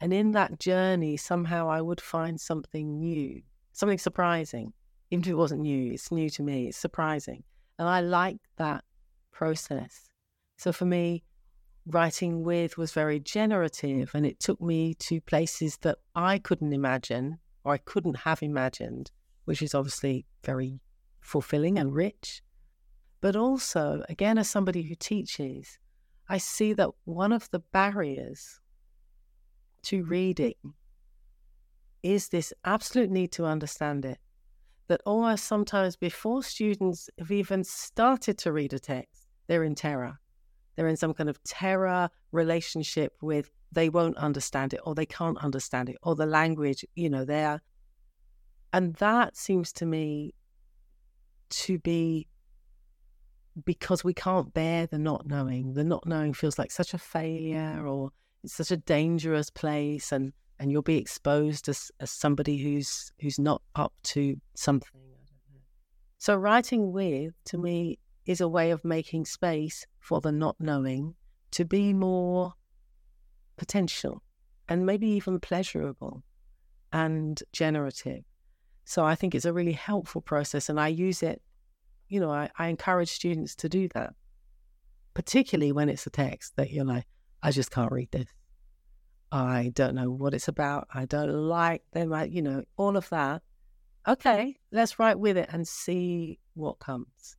[0.00, 4.72] And in that journey, somehow I would find something new, something surprising.
[5.10, 7.42] Even if it wasn't new, it's new to me, it's surprising.
[7.78, 8.84] And I like that
[9.32, 10.08] process.
[10.56, 11.22] So for me,
[11.86, 17.38] writing with was very generative and it took me to places that I couldn't imagine
[17.64, 19.10] or I couldn't have imagined,
[19.44, 20.80] which is obviously very
[21.20, 22.42] fulfilling and rich.
[23.20, 25.78] But also, again, as somebody who teaches,
[26.28, 28.60] I see that one of the barriers
[29.82, 30.54] to reading
[32.02, 34.18] is this absolute need to understand it.
[34.88, 40.18] That almost sometimes before students have even started to read a text, they're in terror.
[40.76, 45.38] They're in some kind of terror relationship with they won't understand it or they can't
[45.38, 47.62] understand it or the language, you know, there.
[48.72, 50.34] And that seems to me
[51.50, 52.28] to be
[53.64, 55.74] because we can't bear the not knowing.
[55.74, 58.10] The not knowing feels like such a failure or
[58.42, 63.38] it's such a dangerous place and and you'll be exposed as, as somebody who's who's
[63.38, 64.88] not up to something.
[66.18, 71.14] So writing with to me is a way of making space for the not knowing
[71.50, 72.52] to be more
[73.56, 74.22] potential
[74.68, 76.22] and maybe even pleasurable
[76.92, 78.22] and generative.
[78.84, 81.42] So I think it's a really helpful process and I use it
[82.12, 84.12] you know, I, I encourage students to do that,
[85.14, 87.06] particularly when it's a text that you're like,
[87.42, 88.26] I just can't read this.
[89.32, 90.86] I don't know what it's about.
[90.92, 92.12] I don't like them.
[92.12, 93.42] I, you know, all of that.
[94.06, 97.36] Okay, let's write with it and see what comes.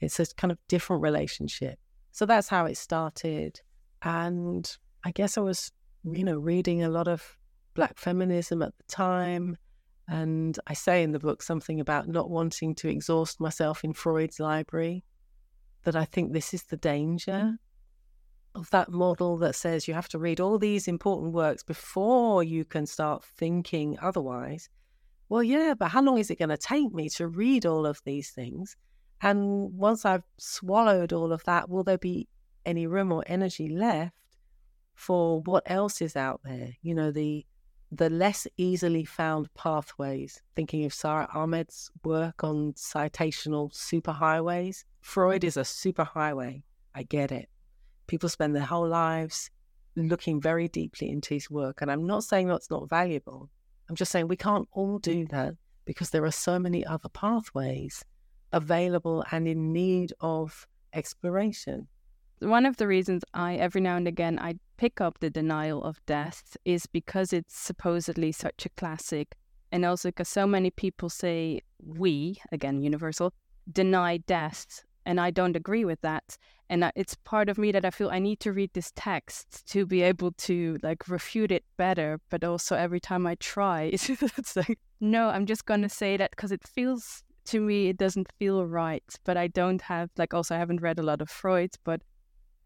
[0.00, 1.78] It's a kind of different relationship.
[2.10, 3.60] So that's how it started.
[4.02, 4.68] And
[5.04, 5.70] I guess I was,
[6.04, 7.38] you know, reading a lot of
[7.74, 9.56] Black feminism at the time
[10.08, 14.40] and I say in the book something about not wanting to exhaust myself in Freud's
[14.40, 15.04] library,
[15.84, 17.58] that I think this is the danger
[18.54, 22.64] of that model that says you have to read all these important works before you
[22.64, 24.68] can start thinking otherwise.
[25.28, 28.00] Well, yeah, but how long is it going to take me to read all of
[28.04, 28.76] these things?
[29.20, 32.28] And once I've swallowed all of that, will there be
[32.64, 34.14] any room or energy left
[34.94, 36.74] for what else is out there?
[36.82, 37.44] You know, the
[37.90, 44.84] the less easily found pathways, thinking of Sara Ahmed's work on citational superhighways.
[45.00, 46.62] Freud is a superhighway.
[46.94, 47.48] I get it.
[48.08, 49.50] People spend their whole lives
[49.94, 51.80] looking very deeply into his work.
[51.80, 53.48] And I'm not saying that's not valuable.
[53.88, 58.04] I'm just saying we can't all do that because there are so many other pathways
[58.52, 61.86] available and in need of exploration.
[62.40, 66.04] One of the reasons I, every now and again, I pick up the denial of
[66.06, 69.36] death is because it's supposedly such a classic.
[69.72, 73.32] And also because so many people say we, again, universal,
[73.70, 74.84] deny death.
[75.08, 76.36] And I don't agree with that.
[76.68, 79.86] And it's part of me that I feel I need to read this text to
[79.86, 82.20] be able to like refute it better.
[82.28, 86.32] But also every time I try, it's like, no, I'm just going to say that
[86.32, 89.02] because it feels to me, it doesn't feel right.
[89.24, 92.02] But I don't have, like, also, I haven't read a lot of Freud, but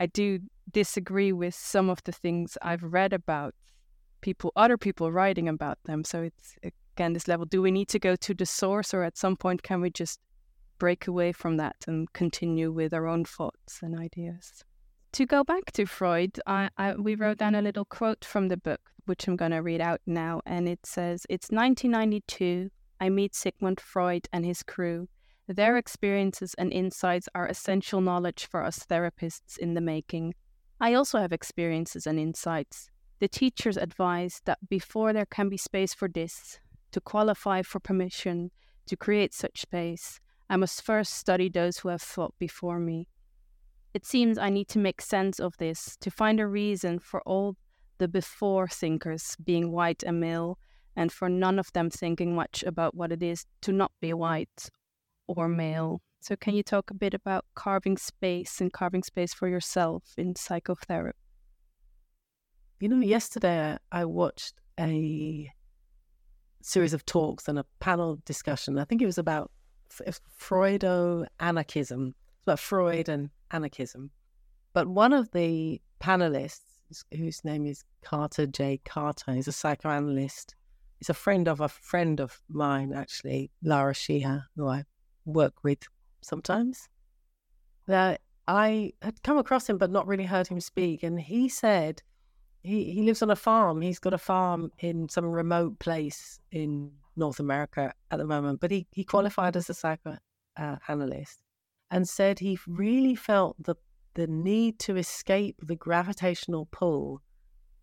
[0.01, 0.41] I do
[0.73, 3.55] disagree with some of the things I've read about
[4.21, 6.03] people, other people writing about them.
[6.03, 7.47] So it's again this level.
[7.47, 10.19] Do we need to go to the source, or at some point can we just
[10.83, 14.65] break away from that and continue with our own thoughts and ideas?
[15.13, 18.57] To go back to Freud, I, I, we wrote down a little quote from the
[18.57, 22.71] book, which I'm going to read out now, and it says, "It's 1992.
[23.01, 25.07] I meet Sigmund Freud and his crew."
[25.47, 30.35] Their experiences and insights are essential knowledge for us therapists in the making.
[30.81, 32.91] I also have experiences and insights.
[33.21, 36.59] The teachers advise that before there can be space for this,
[36.91, 38.51] to qualify for permission
[38.87, 40.19] to create such space,
[40.53, 43.09] I must first study those who have thought before me.
[43.95, 47.57] It seems I need to make sense of this, to find a reason for all
[47.97, 50.59] the before thinkers being white and male,
[50.95, 54.69] and for none of them thinking much about what it is to not be white
[55.27, 56.03] or male.
[56.21, 60.37] So, can you talk a bit about carving space and carving space for yourself in
[60.37, 61.17] psychotherapy?
[62.79, 65.51] You know, yesterday I watched a
[66.61, 68.79] series of talks and a panel discussion.
[68.79, 69.51] I think it was about
[70.39, 74.11] Freudo anarchism, about Freud and anarchism.
[74.73, 78.81] But one of the panelists, whose name is Carter J.
[78.85, 80.55] Carter, is a psychoanalyst.
[80.99, 84.85] He's a friend of a friend of mine, actually, Lara Sheehi, who I
[85.25, 85.79] work with
[86.21, 86.89] sometimes.
[87.87, 91.03] That I had come across him but not really heard him speak.
[91.03, 92.03] And he said
[92.63, 93.81] he, he lives on a farm.
[93.81, 98.71] He's got a farm in some remote place in North America at the moment, but
[98.71, 103.75] he, he qualified as a psychoanalyst uh, and said he really felt the,
[104.15, 107.21] the need to escape the gravitational pull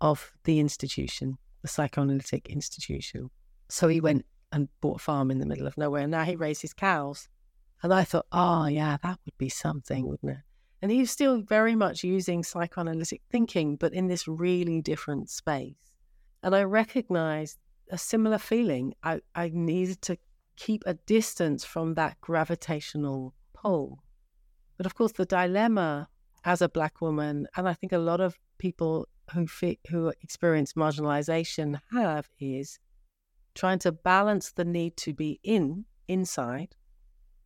[0.02, 3.30] of the institution, the psychoanalytic institution.
[3.70, 6.02] So he went and bought a farm in the middle of nowhere.
[6.02, 7.28] And now he raises cows.
[7.84, 10.44] And I thought, oh, yeah, that would be something, wouldn't it?
[10.82, 15.76] And he's still very much using psychoanalytic thinking, but in this really different space.
[16.42, 17.58] And I recognized
[17.90, 18.94] a similar feeling.
[19.04, 20.18] I, I needed to
[20.56, 24.00] keep a distance from that gravitational pull.
[24.78, 26.08] But of course, the dilemma
[26.44, 30.74] as a Black woman, and I think a lot of people who, fit, who experience
[30.74, 32.80] marginalization have, is
[33.56, 36.76] trying to balance the need to be in inside,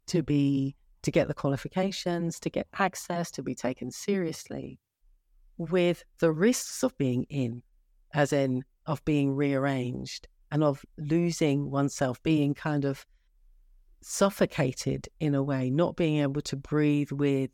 [0.08, 4.79] to be to get the qualifications, to get access, to be taken seriously,
[5.58, 7.62] with the risks of being in,
[8.13, 13.08] as in of being rearranged and of losing oneself, being kind of
[14.02, 17.50] suffocated in a way, not being able to breathe with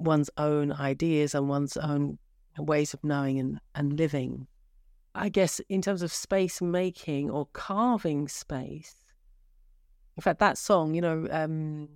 [0.00, 2.18] one's own ideas and one's own
[2.58, 4.48] ways of knowing and, and living.
[5.14, 8.96] I guess in terms of space making or carving space,
[10.16, 11.88] in fact, that song, you know, um,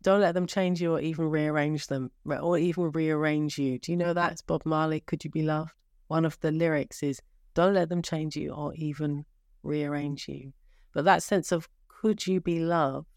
[0.00, 3.78] don't let them change you or even rearrange them, or even rearrange you.
[3.78, 4.32] Do you know that?
[4.32, 5.72] It's Bob Marley, Could You Be Loved?
[6.08, 7.20] One of the lyrics is,
[7.52, 9.26] Don't let them change you or even
[9.64, 10.52] rearrange you.
[10.92, 13.08] But that sense of could you be loved,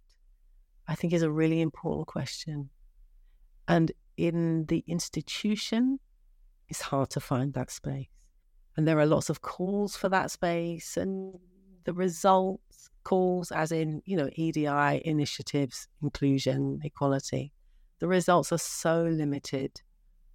[0.88, 2.70] I think is a really important question.
[3.68, 6.00] And in the institution,
[6.70, 8.08] it's hard to find that space.
[8.76, 11.34] And there are lots of calls for that space, and
[11.84, 17.54] the results calls, as in, you know, EDI initiatives, inclusion, equality,
[18.00, 19.82] the results are so limited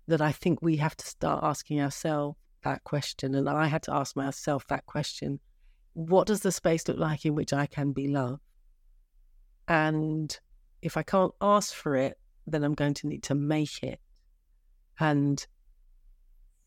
[0.09, 3.35] that I think we have to start asking ourselves that question.
[3.35, 5.39] And I had to ask myself that question
[5.95, 8.43] what does the space look like in which I can be loved?
[9.69, 10.39] And
[10.81, 14.01] if I can't ask for it, then I'm going to need to make it.
[14.99, 15.45] And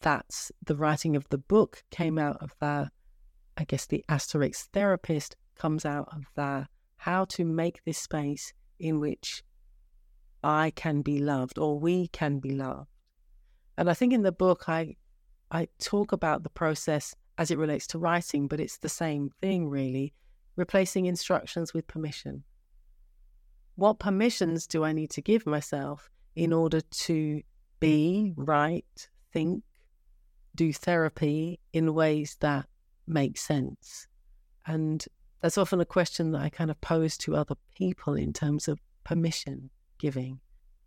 [0.01, 2.89] that's the writing of the book came out of that.
[3.57, 6.67] I guess the asterisk therapist comes out of that.
[6.97, 9.43] How to make this space in which
[10.43, 12.89] I can be loved or we can be loved.
[13.78, 14.95] And I think in the book, I
[15.51, 19.67] I talk about the process as it relates to writing, but it's the same thing,
[19.67, 20.13] really,
[20.55, 22.43] replacing instructions with permission.
[23.75, 27.41] What permissions do I need to give myself in order to
[27.79, 29.63] be, write, think,
[30.55, 32.67] do therapy in ways that
[33.05, 34.07] make sense?
[34.65, 35.05] And
[35.41, 38.79] that's often a question that I kind of pose to other people in terms of
[39.03, 39.69] permission
[39.99, 40.39] giving.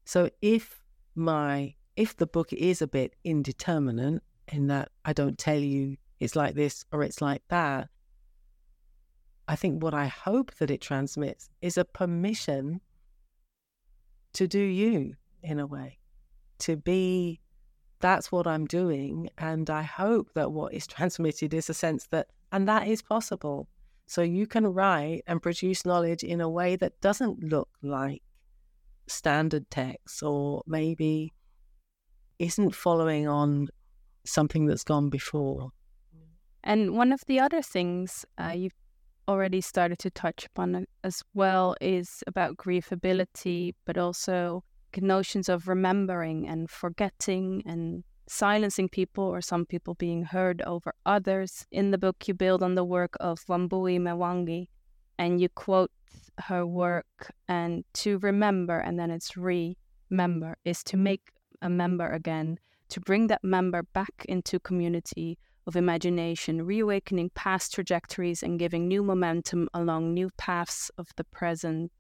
[0.05, 0.83] So if
[1.15, 6.37] my if the book is a bit indeterminate in that I don't tell you it's
[6.37, 7.89] like this or it's like that,
[9.47, 12.81] I think what I hope that it transmits is a permission
[14.35, 15.99] to do you in a way,
[16.61, 17.41] to be
[18.01, 19.29] that's what I'm doing.
[19.39, 23.69] And I hope that what is transmitted is a sense that, and that is possible.
[24.07, 28.23] So you can write and produce knowledge in a way that doesn't look like
[29.07, 31.33] standard text or maybe
[32.39, 33.69] isn't following on
[34.25, 35.71] something that's gone before.
[36.65, 38.75] And one of the other things uh, you've
[39.27, 44.65] already started to touch upon as well is about griefability, but also
[44.97, 51.67] notions of remembering and forgetting and silencing people or some people being heard over others.
[51.71, 54.69] In the book, you build on the work of Wambui Mwangi
[55.19, 55.91] and you quote
[56.39, 61.31] her work and to remember and then it's remember is to make
[61.63, 65.39] a member again to bring that member back into community
[65.69, 71.93] of imagination reawakening past trajectories and giving new momentum along new paths of the present.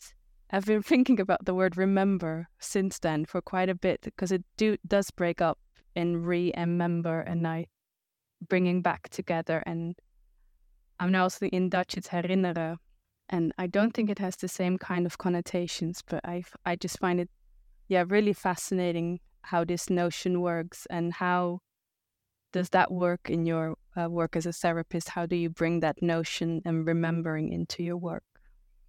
[0.51, 4.43] I've been thinking about the word remember since then for quite a bit because it
[4.57, 5.59] do, does break up
[5.95, 7.67] in re and member and i
[8.49, 9.97] bringing back together and
[11.01, 12.77] i'm now also in dutch it's herinneren.
[13.31, 16.99] And I don't think it has the same kind of connotations, but I I just
[16.99, 17.29] find it,
[17.89, 21.61] yeah, really fascinating how this notion works and how
[22.53, 25.11] does that work in your uh, work as a therapist?
[25.11, 28.25] How do you bring that notion and remembering into your work?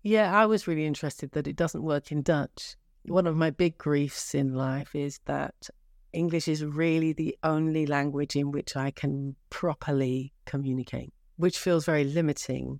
[0.03, 2.75] Yeah, I was really interested that it doesn't work in Dutch.
[3.03, 5.69] One of my big griefs in life is that
[6.13, 12.03] English is really the only language in which I can properly communicate, which feels very
[12.03, 12.79] limiting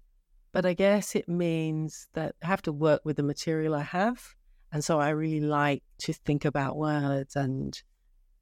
[0.51, 4.36] but I guess it means that I have to work with the material I have.
[4.71, 7.80] And so I really like to think about words and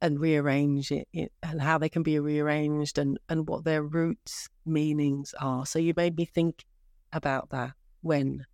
[0.00, 4.48] and rearrange it, it, and how they can be rearranged and, and what their roots
[4.64, 5.66] meanings are.
[5.66, 6.64] So you made me think
[7.12, 7.72] about that
[8.02, 8.44] when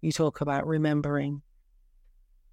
[0.00, 1.42] you talk about remembering.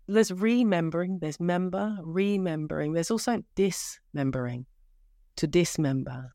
[0.07, 4.65] There's remembering, there's member, remembering, there's also dismembering,
[5.35, 6.31] to dismember.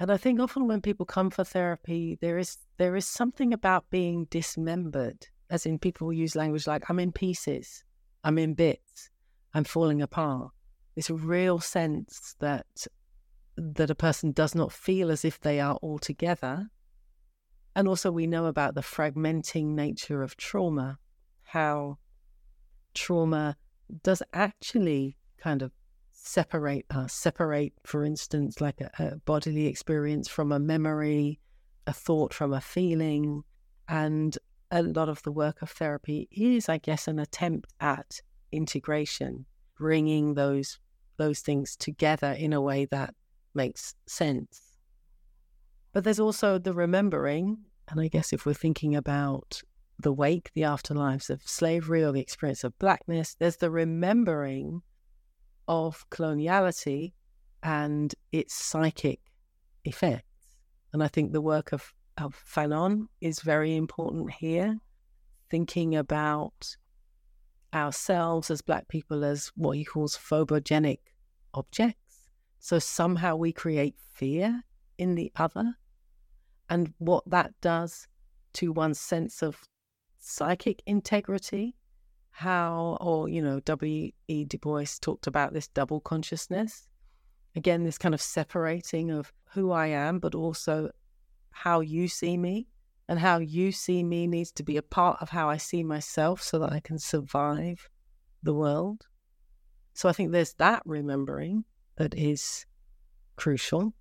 [0.00, 3.88] And I think often when people come for therapy, there is there is something about
[3.90, 7.84] being dismembered, as in people use language like "I'm in pieces,"
[8.24, 9.10] "I'm in bits,"
[9.54, 10.50] "I'm falling apart."
[10.94, 12.86] This real sense that
[13.56, 16.68] that a person does not feel as if they are all together.
[17.74, 20.98] And also, we know about the fragmenting nature of trauma,
[21.42, 21.98] how
[22.94, 23.56] trauma
[24.02, 25.72] does actually kind of
[26.12, 31.40] separate us, separate, for instance, like a, a bodily experience from a memory,
[31.86, 33.42] a thought from a feeling.
[33.88, 34.36] And
[34.70, 38.20] a lot of the work of therapy is, I guess, an attempt at
[38.52, 40.78] integration, bringing those
[41.16, 43.14] those things together in a way that
[43.54, 44.78] makes sense.
[45.92, 47.58] But there's also the remembering,
[47.88, 49.62] and I guess if we're thinking about
[49.98, 54.82] the wake, the afterlives of slavery or the experience of blackness, there's the remembering
[55.68, 57.12] of coloniality
[57.62, 59.20] and its psychic
[59.84, 60.26] effects.
[60.92, 64.78] And I think the work of, of Fanon is very important here,
[65.50, 66.76] thinking about
[67.74, 70.98] ourselves as Black people as what he calls phobogenic
[71.54, 72.28] objects.
[72.58, 74.62] So somehow we create fear
[74.98, 75.74] in the other,
[76.68, 78.06] and what that does
[78.54, 79.58] to one's sense of
[80.18, 81.74] psychic integrity
[82.32, 84.44] how, or, you know, W.E.
[84.46, 86.88] Du Bois talked about this double consciousness.
[87.54, 90.90] Again, this kind of separating of who I am, but also
[91.50, 92.68] how you see me.
[93.08, 96.40] And how you see me needs to be a part of how I see myself
[96.42, 97.88] so that I can survive
[98.42, 99.06] the world.
[99.94, 101.64] So I think there's that remembering
[101.96, 102.64] that is
[103.36, 103.92] crucial.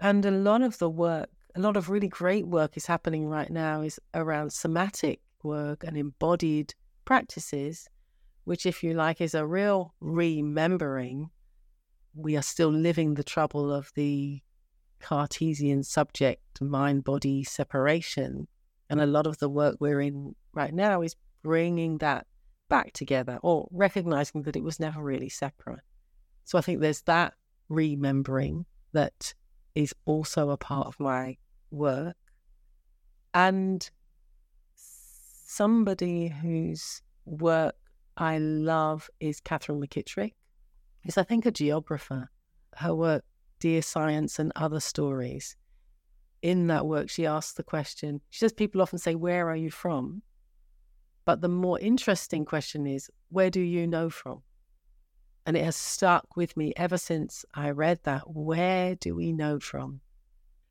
[0.00, 3.50] And a lot of the work, a lot of really great work is happening right
[3.50, 6.74] now is around somatic work and embodied
[7.04, 7.88] practices,
[8.44, 11.30] which, if you like, is a real remembering.
[12.14, 14.42] We are still living the trouble of the
[15.00, 18.48] Cartesian subject mind body separation.
[18.88, 22.26] And a lot of the work we're in right now is bringing that
[22.68, 25.80] back together or recognizing that it was never really separate.
[26.44, 27.34] So I think there's that
[27.68, 29.34] remembering that
[29.74, 31.36] is also a part of my
[31.70, 32.16] work.
[33.34, 33.88] And
[34.84, 37.74] somebody whose work
[38.16, 40.32] I love is Katherine McKittrick,
[41.02, 42.30] who's I think a geographer.
[42.76, 43.24] Her work,
[43.58, 45.56] Dear Science and Other Stories,
[46.42, 48.20] in that work, she asks the question.
[48.30, 50.22] She says people often say, Where are you from?
[51.24, 54.42] But the more interesting question is, Where do you know from?
[55.46, 58.22] And it has stuck with me ever since I read that.
[58.28, 60.00] Where do we know from?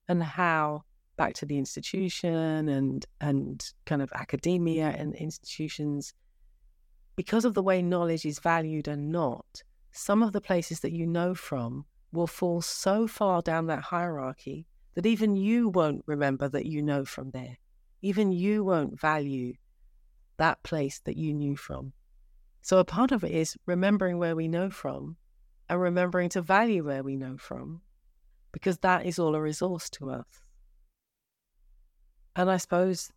[0.08, 0.84] And how
[1.18, 6.14] back to the institution and and kind of academia and institutions
[7.16, 11.08] because of the way knowledge is valued and not some of the places that you
[11.08, 11.86] know from
[12.16, 17.06] will fall so far down that hierarchy that even you won't remember that you know
[17.06, 17.58] from there.
[18.02, 19.54] Even you won't value
[20.38, 21.94] that place that you knew from.
[22.62, 25.18] So a part of it is remembering where we know from
[25.70, 27.82] and remembering to value where we know from
[28.52, 30.26] because that is all a resource to us.
[32.36, 33.12] And I suppose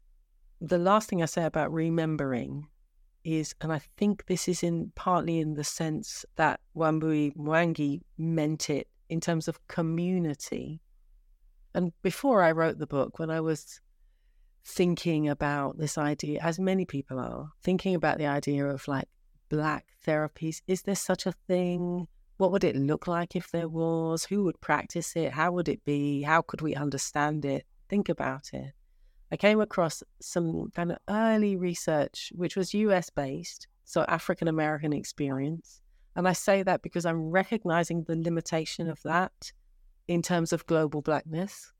[0.60, 2.66] the last thing I say about remembering
[3.24, 8.70] is, and I think this is in partly in the sense that Wambui Mwangi meant
[8.70, 10.80] it in terms of community.
[11.74, 13.80] And before I wrote the book, when I was
[14.64, 19.08] thinking about this idea, as many people are, thinking about the idea of like
[19.48, 22.06] black therapies, is there such a thing?
[22.36, 24.24] What would it look like if there was?
[24.24, 25.32] Who would practice it?
[25.32, 26.22] How would it be?
[26.22, 27.64] How could we understand it?
[27.88, 28.72] Think about it.
[29.30, 34.92] I came across some kind of early research, which was US based, so African American
[34.92, 35.80] experience.
[36.16, 39.52] And I say that because I'm recognizing the limitation of that
[40.08, 41.72] in terms of global blackness.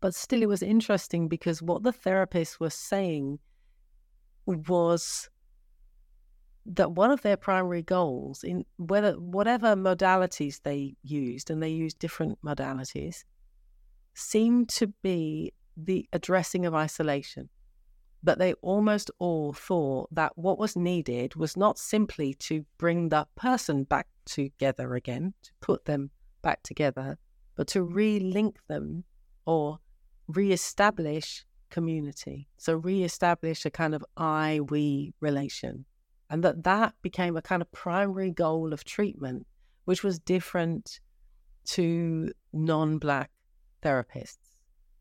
[0.00, 3.38] But still, it was interesting because what the therapists were saying
[4.46, 5.28] was
[6.66, 11.98] that one of their primary goals in whether whatever modalities they used and they used
[11.98, 13.24] different modalities
[14.14, 17.48] seemed to be the addressing of isolation.
[18.22, 23.26] But they almost all thought that what was needed was not simply to bring the
[23.34, 26.10] person back together again, to put them
[26.42, 27.18] back together,
[27.56, 29.04] but to re-link them
[29.46, 29.78] or
[30.28, 32.48] re-establish community.
[32.58, 35.86] So re-establish a kind of I-we relation.
[36.28, 39.46] And that that became a kind of primary goal of treatment,
[39.86, 41.00] which was different
[41.66, 43.30] to non-Black
[43.82, 44.49] therapists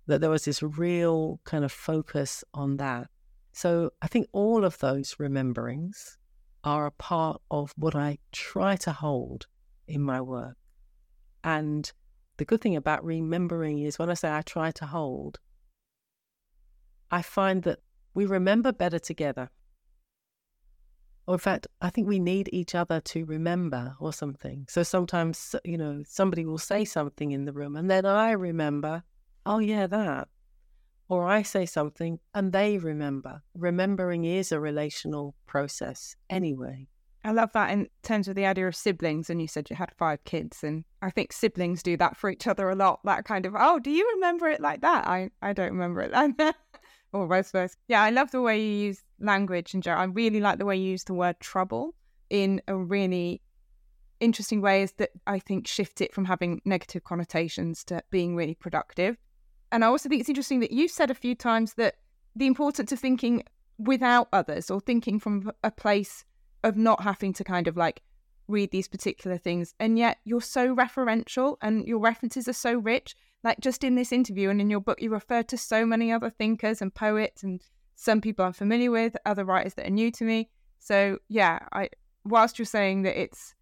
[0.10, 3.08] that there was this real kind of focus on that.
[3.54, 6.18] So I think all of those rememberings
[6.64, 9.48] are a part of what I try to hold
[9.88, 10.58] in my work.
[11.44, 11.92] And
[12.38, 15.40] the good thing about remembering is when I say I try to hold,
[17.12, 17.80] I find that
[18.14, 19.50] we remember better together.
[21.28, 24.66] Or in fact, I think we need each other to remember or something.
[24.68, 29.04] So sometimes, you know, somebody will say something in the room and then I remember
[29.50, 30.28] oh, yeah, that.
[31.10, 33.42] Or I say something and they remember.
[33.56, 36.88] Remembering is a relational process anyway.
[37.26, 39.30] I love that in terms of the idea of siblings.
[39.30, 42.48] And you said you had five kids, and I think siblings do that for each
[42.48, 43.00] other a lot.
[43.04, 45.08] That kind of, oh, do you remember it like that?
[45.08, 46.56] I, I don't remember it like that.
[47.12, 47.76] or vice versa.
[47.88, 50.92] Yeah, I love the way you use language, and I really like the way you
[50.92, 51.96] use the word trouble
[52.30, 53.42] in a really
[54.20, 54.84] interesting way.
[54.84, 59.18] Is that I think shift it from having negative connotations to being really productive.
[59.72, 61.96] And I also think it's interesting that you've said a few times that
[62.36, 63.44] the importance of thinking
[63.78, 66.26] without others or thinking from a place
[66.64, 68.02] of not having to kind of like
[68.48, 69.74] read these particular things.
[69.80, 73.16] And yet you're so referential and your references are so rich.
[73.44, 76.30] Like just in this interview and in your book, you refer to so many other
[76.30, 77.62] thinkers and poets and
[77.96, 80.50] some people I'm familiar with, other writers that are new to me.
[80.80, 81.90] So yeah, I
[82.26, 83.56] whilst you're saying that it's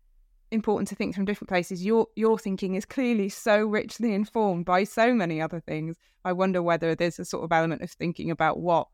[0.51, 1.85] important to think from different places.
[1.85, 5.97] Your your thinking is clearly so richly informed by so many other things.
[6.23, 8.87] I wonder whether there's a sort of element of thinking about what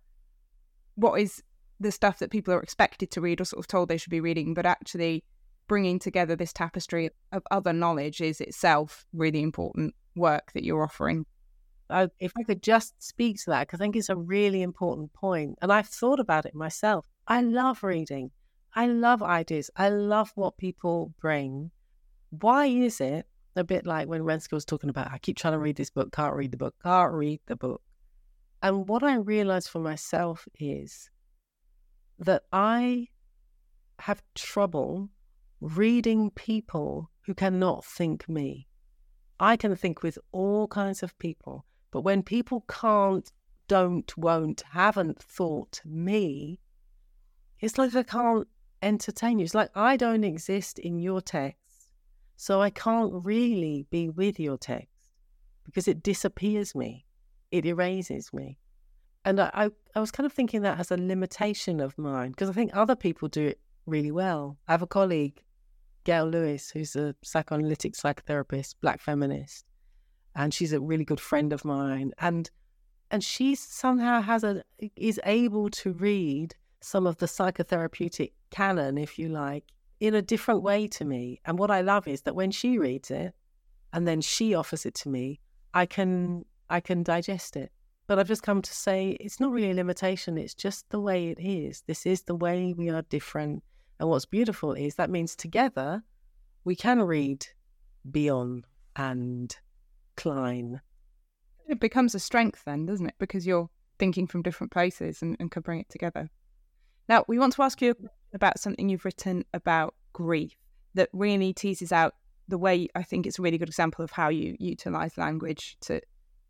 [0.96, 1.44] what is
[1.80, 4.22] the stuff that people are expected to read or sort of told they should be
[4.22, 5.24] reading, but actually
[5.68, 11.26] bringing together this tapestry of other knowledge is itself really important work that you're offering.
[11.90, 15.14] I, if I could just speak to that, because I think it's a really important
[15.14, 17.06] point, and I've thought about it myself.
[17.28, 18.32] I love reading.
[18.76, 19.70] I love ideas.
[19.76, 21.72] I love what people bring.
[22.30, 25.60] Why is it a bit like when Renske was talking about, I keep trying to
[25.60, 27.82] read this book, can't read the book, can't read the book.
[28.62, 31.10] And what I realized for myself is
[32.18, 33.10] that I
[34.00, 35.10] have trouble
[35.62, 38.68] reading people who cannot think me.
[39.40, 43.32] I can think with all kinds of people, but when people can't,
[43.68, 46.60] don't, won't, haven't thought me,
[47.60, 48.48] it's like I can't
[48.84, 49.46] entertain you.
[49.46, 51.90] It's like I don't exist in your text,
[52.36, 54.90] so I can't really be with your text
[55.66, 57.06] because it disappears me,
[57.52, 58.58] it erases me.
[59.26, 62.50] And I, I, I was kind of thinking that as a limitation of mine because
[62.50, 64.58] I think other people do it really well.
[64.68, 65.42] I have a colleague,
[66.04, 69.66] Gail Lewis, who's a psychoanalytic psychotherapist, black feminist.
[70.36, 72.12] and she's a really good friend of mine.
[72.18, 72.50] And
[73.12, 74.64] and she somehow has a
[74.96, 79.66] is able to read some of the psychotherapeutic canon, if you like,
[80.00, 81.42] in a different way to me.
[81.46, 83.34] And what I love is that when she reads it
[83.92, 85.40] and then she offers it to me,
[85.74, 87.72] I can I can digest it.
[88.08, 91.30] But I've just come to say it's not really a limitation, it's just the way
[91.30, 91.84] it is.
[91.88, 93.64] This is the way we are different.
[94.00, 96.04] And what's beautiful is that means together
[96.64, 97.46] we can read
[98.10, 98.64] Bion
[98.96, 99.56] and
[100.16, 100.82] Klein.
[101.68, 103.16] It becomes a strength then, doesn't it?
[103.20, 106.30] Because you're thinking from different places and, and can bring it together.
[107.08, 107.96] Now, we want to ask you
[108.34, 110.56] about something you've written about grief
[110.94, 112.16] that really teases out
[112.48, 116.02] the way I think it's a really good example of how you utilize language to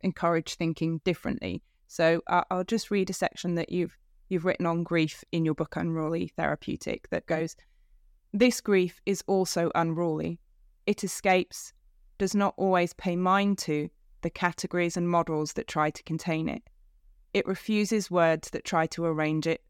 [0.02, 1.62] encourage thinking differently.
[1.88, 3.96] So uh, I'll just read a section that you've
[4.30, 7.56] you've written on grief in your book Unruly Therapeutic that goes
[8.34, 10.40] this grief is also unruly.
[10.88, 11.72] It escapes,
[12.18, 13.90] does not always pay mind to,
[14.24, 16.64] the categories and models that try to contain it.
[17.36, 19.62] It refuses words that try to arrange it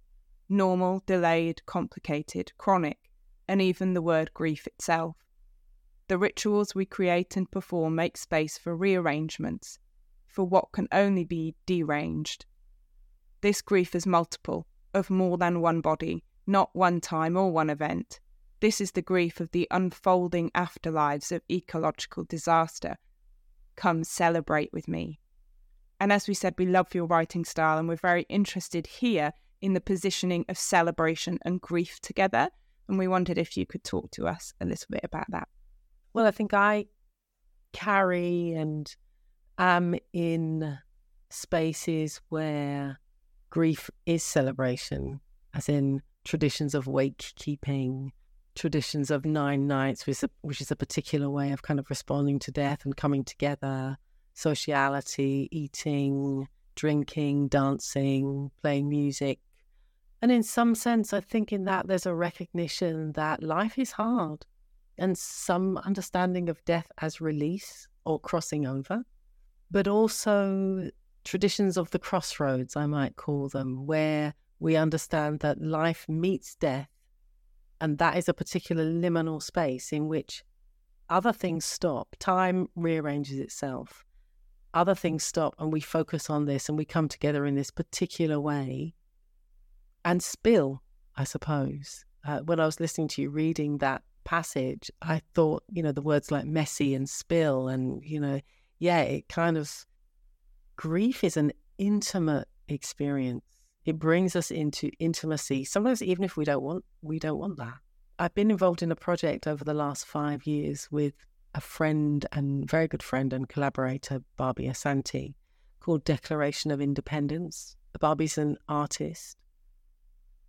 [0.50, 2.98] normal, delayed, complicated, chronic,
[3.48, 5.18] and even the word grief itself.
[6.08, 9.80] The rituals we create and perform make space for rearrangements,
[10.28, 12.46] for what can only be deranged.
[13.42, 18.20] This grief is multiple, of more than one body, not one time or one event.
[18.60, 22.98] This is the grief of the unfolding afterlives of ecological disaster.
[23.76, 25.20] Come celebrate with me.
[26.00, 29.34] And as we said, we love your writing style and we're very interested here
[29.64, 32.50] in the positioning of celebration and grief together.
[32.90, 35.48] And we wondered if you could talk to us a little bit about that.
[36.12, 36.88] Well, I think I
[37.72, 38.94] carry and
[39.58, 40.78] am in
[41.30, 43.00] spaces where
[43.52, 45.22] grief is celebration,
[45.54, 48.12] as in traditions of wake keeping,
[48.56, 51.90] traditions of nine nights, which is, a, which is a particular way of kind of
[51.90, 53.98] responding to death and coming together,
[54.34, 59.40] sociality, eating, drinking, dancing, playing music.
[60.24, 64.46] And in some sense, I think in that there's a recognition that life is hard
[64.98, 69.04] and some understanding of death as release or crossing over,
[69.70, 70.90] but also
[71.26, 76.88] traditions of the crossroads, I might call them, where we understand that life meets death
[77.82, 80.46] and that is a particular liminal space in which
[81.10, 84.06] other things stop, time rearranges itself,
[84.74, 88.40] other things stop, and we focus on this and we come together in this particular
[88.40, 88.94] way
[90.06, 90.82] and spill,
[91.16, 92.06] I suppose.
[92.26, 96.02] Uh, when I was listening to you reading that passage, I thought, you know, the
[96.02, 98.40] words like messy and spill, and, you know,
[98.80, 99.86] yeah, it kind of,
[100.76, 103.44] grief is an intimate experience
[103.86, 105.66] it brings us into intimacy.
[105.66, 107.76] Sometimes even if we don't want we don't want that.
[108.20, 111.14] I've been involved in a project over the last five years with
[111.56, 115.34] a friend and very good friend and collaborator, Barby Asante,
[115.80, 117.76] called Declaration of Independence.
[118.00, 119.38] Barby's an artist.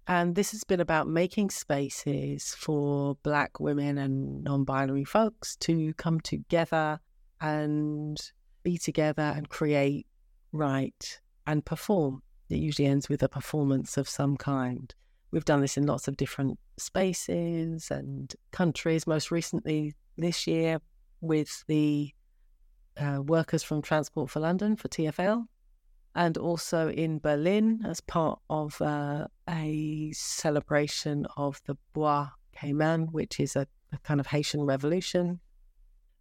[0.07, 5.95] And this has been about making spaces for Black women and non binary folks to
[5.95, 7.01] come together
[7.41, 8.21] and
[8.63, 10.07] be together and create,
[10.53, 12.23] write, and perform.
[12.51, 14.95] It usually ends with a performance of some kind.
[15.31, 20.81] We've done this in lots of different spaces and countries, most recently this year
[21.21, 22.13] with the
[22.97, 25.47] uh, workers from Transport for London for TFL,
[26.15, 33.41] and also in Berlin as part of uh, a celebration of the Bois Caïman, which
[33.41, 35.41] is a, a kind of Haitian revolution.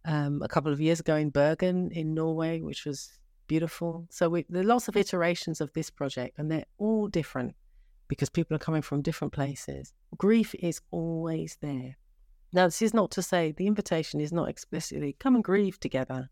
[0.06, 4.06] Um, a couple of years ago in Bergen in Norway, which was beautiful.
[4.10, 7.54] So we, there are lots of iterations of this project, and they're all different
[8.08, 9.94] because people are coming from different places.
[10.18, 11.96] Grief is always there.
[12.52, 16.28] Now, this is not to say the invitation is not explicitly come and grieve together,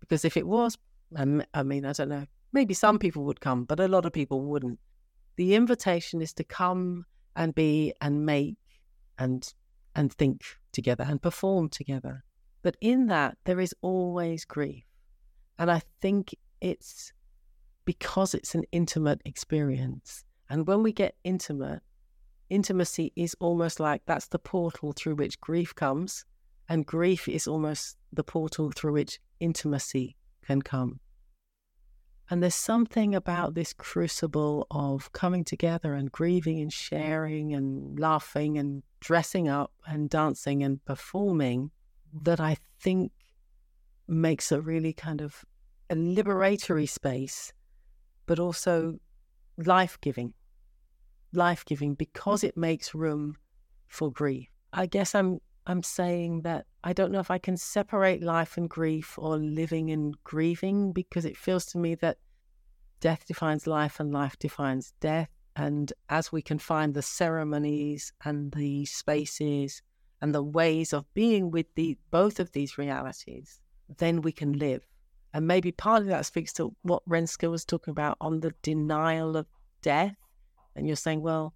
[0.00, 0.76] because if it was,
[1.16, 2.26] I mean, I don't know,
[2.56, 4.80] maybe some people would come, but a lot of people wouldn't.
[5.36, 7.04] The invitation is to come
[7.36, 8.56] and be and make
[9.18, 9.46] and
[9.94, 10.42] and think
[10.72, 12.24] together and perform together.
[12.62, 14.84] But in that, there is always grief.
[15.58, 17.12] And I think it's
[17.84, 20.24] because it's an intimate experience.
[20.48, 21.82] And when we get intimate,
[22.48, 26.24] intimacy is almost like that's the portal through which grief comes,
[26.70, 31.00] and grief is almost the portal through which intimacy can come.
[32.28, 38.58] And there's something about this crucible of coming together and grieving and sharing and laughing
[38.58, 41.70] and dressing up and dancing and performing
[42.22, 43.12] that I think
[44.08, 45.44] makes a really kind of
[45.88, 47.52] a liberatory space,
[48.26, 48.98] but also
[49.56, 50.34] life giving.
[51.32, 53.36] Life giving because it makes room
[53.86, 54.48] for grief.
[54.72, 58.70] I guess I'm I'm saying that I don't know if I can separate life and
[58.70, 62.18] grief or living and grieving because it feels to me that
[63.00, 65.28] death defines life and life defines death.
[65.56, 69.82] And as we can find the ceremonies and the spaces
[70.20, 73.58] and the ways of being with the both of these realities,
[73.98, 74.86] then we can live.
[75.34, 79.46] And maybe partly that speaks to what Renske was talking about on the denial of
[79.82, 80.14] death.
[80.76, 81.54] And you're saying, well,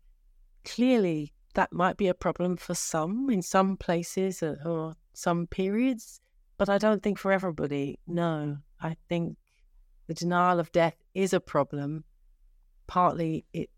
[0.64, 6.20] clearly that might be a problem for some in some places uh, or some periods,
[6.58, 7.98] but I don't think for everybody.
[8.06, 9.36] No, I think
[10.06, 12.04] the denial of death is a problem.
[12.86, 13.70] Partly it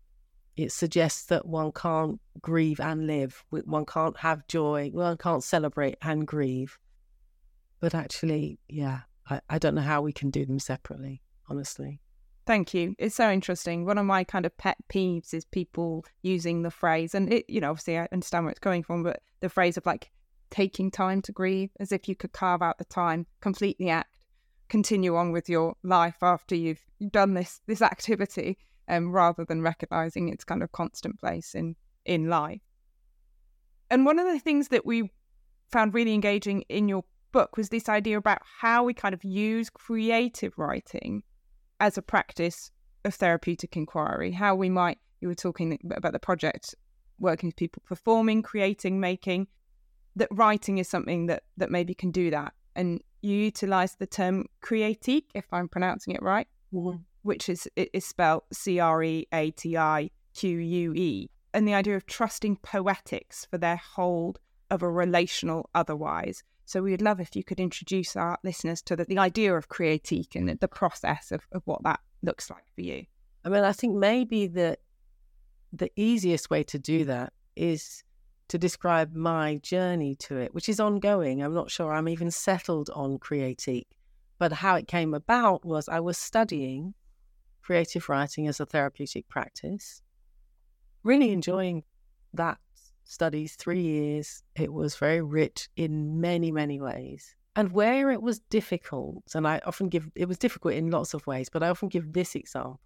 [0.55, 3.43] it suggests that one can't grieve and live.
[3.49, 4.91] One can't have joy.
[4.93, 6.77] One can't celebrate and grieve.
[7.79, 12.01] But actually, yeah, I, I don't know how we can do them separately, honestly.
[12.45, 12.95] Thank you.
[12.99, 13.85] It's so interesting.
[13.85, 17.61] One of my kind of pet peeves is people using the phrase, and it, you
[17.61, 20.11] know, obviously I understand where it's coming from, but the phrase of like
[20.51, 24.25] taking time to grieve, as if you could carve out the time, complete the act,
[24.67, 28.57] continue on with your life after you've done this this activity,
[28.89, 31.75] um, rather than recognizing its kind of constant place in
[32.05, 32.61] in life.
[33.89, 35.11] And one of the things that we
[35.71, 39.69] found really engaging in your book was this idea about how we kind of use
[39.69, 41.23] creative writing
[41.83, 42.71] as a practice
[43.03, 46.73] of therapeutic inquiry, how we might, you were talking about the project
[47.19, 49.47] working with people performing, creating, making,
[50.15, 52.53] that writing is something that, that maybe can do that.
[52.73, 56.99] And you utilize the term creatique, if I'm pronouncing it right, mm-hmm.
[57.23, 61.29] which is, is spelled C R E A T I Q U E.
[61.53, 64.39] And the idea of trusting poetics for their hold
[64.71, 66.43] of a relational otherwise.
[66.65, 69.69] So we would love if you could introduce our listeners to the, the idea of
[69.69, 73.05] creatique and the process of, of what that looks like for you.
[73.45, 74.77] I mean, I think maybe the
[75.73, 78.03] the easiest way to do that is
[78.47, 81.41] to describe my journey to it, which is ongoing.
[81.41, 83.87] I'm not sure I'm even settled on creatique,
[84.37, 86.93] but how it came about was I was studying
[87.63, 90.01] creative writing as a therapeutic practice,
[91.01, 91.83] really enjoying
[92.33, 92.59] that
[93.03, 94.43] studies, three years.
[94.55, 97.35] It was very rich in many, many ways.
[97.55, 101.27] And where it was difficult, and I often give it was difficult in lots of
[101.27, 102.79] ways, but I often give this example,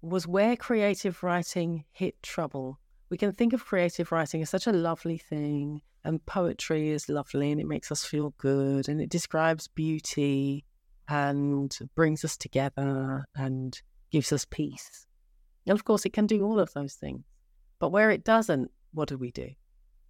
[0.00, 2.80] was where creative writing hit trouble.
[3.10, 7.52] We can think of creative writing as such a lovely thing, and poetry is lovely
[7.52, 10.64] and it makes us feel good and it describes beauty
[11.08, 13.80] and brings us together and
[14.10, 15.06] gives us peace.
[15.66, 17.22] And of course, it can do all of those things.
[17.78, 19.50] But where it doesn't, what do we do?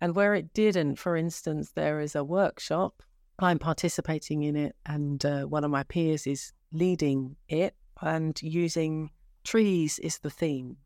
[0.01, 3.03] And where it didn't, for instance, there is a workshop.
[3.39, 9.11] I'm participating in it, and uh, one of my peers is leading it and using
[9.45, 10.77] trees is the theme.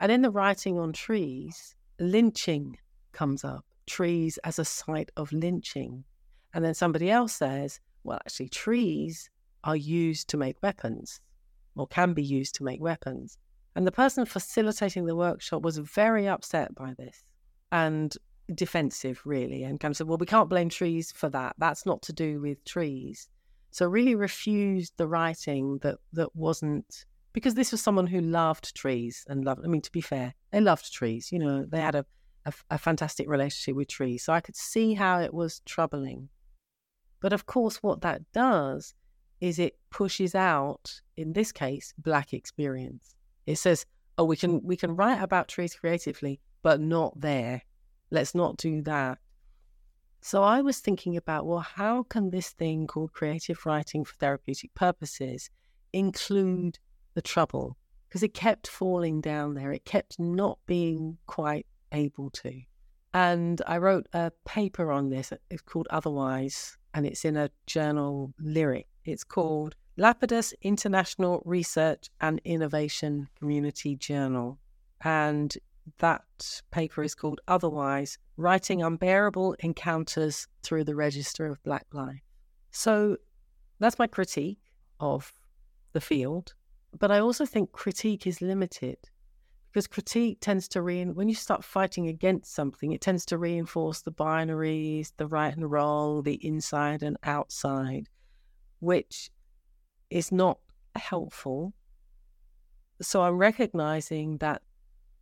[0.00, 2.76] And in the writing on trees, lynching
[3.12, 6.04] comes up, trees as a site of lynching.
[6.54, 9.30] And then somebody else says, well, actually, trees
[9.64, 11.20] are used to make weapons
[11.76, 13.38] or can be used to make weapons.
[13.74, 17.22] And the person facilitating the workshop was very upset by this
[17.70, 18.14] and
[18.54, 21.54] defensive, really, and kind of said, well, we can't blame trees for that.
[21.58, 23.28] That's not to do with trees.
[23.70, 29.24] So really refused the writing that that wasn't because this was someone who loved trees
[29.28, 29.62] and loved.
[29.64, 31.32] I mean, to be fair, they loved trees.
[31.32, 32.04] You know, they had a,
[32.44, 34.22] a, a fantastic relationship with trees.
[34.22, 36.28] So I could see how it was troubling.
[37.20, 38.94] But of course, what that does
[39.40, 43.14] is it pushes out, in this case, black experience.
[43.46, 43.86] It says,
[44.18, 47.62] "Oh, we can we can write about trees creatively, but not there.
[48.10, 49.18] Let's not do that."
[50.24, 54.72] So I was thinking about, well, how can this thing called creative writing for therapeutic
[54.74, 55.50] purposes
[55.92, 56.78] include
[57.14, 57.76] the trouble?
[58.08, 59.72] Because it kept falling down there.
[59.72, 62.62] It kept not being quite able to.
[63.12, 65.32] And I wrote a paper on this.
[65.50, 68.86] It's called Otherwise, and it's in a journal LIRIC.
[69.04, 74.58] It's called Lapidus International Research and Innovation Community Journal.
[75.02, 75.54] And
[75.98, 82.22] that paper is called Otherwise Writing Unbearable Encounters Through the Register of Black Life.
[82.70, 83.18] So
[83.80, 84.60] that's my critique
[84.98, 85.34] of
[85.92, 86.54] the field.
[86.98, 88.96] But I also think critique is limited
[89.70, 94.12] because critique tends to when you start fighting against something, it tends to reinforce the
[94.12, 98.08] binaries, the right and wrong, the inside and outside,
[98.80, 99.30] which
[100.12, 100.58] is not
[100.96, 101.72] helpful.
[103.00, 104.62] So I'm recognizing that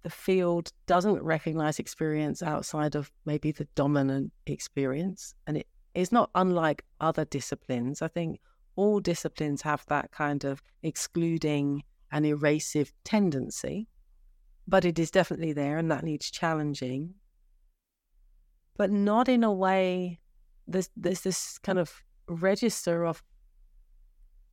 [0.03, 5.35] the field doesn't recognize experience outside of maybe the dominant experience.
[5.47, 8.03] And it is not unlike other disciplines.
[8.03, 8.41] I think
[8.77, 11.83] all disciplines have that kind of excluding
[12.13, 13.89] and erasive tendency,
[14.67, 17.15] but it is definitely there and that needs challenging.
[18.81, 20.19] but not in a way.
[20.67, 23.23] There's there's this kind of register of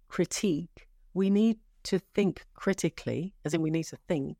[0.08, 0.88] critique.
[1.14, 4.38] We need to think critically, as in we need to think.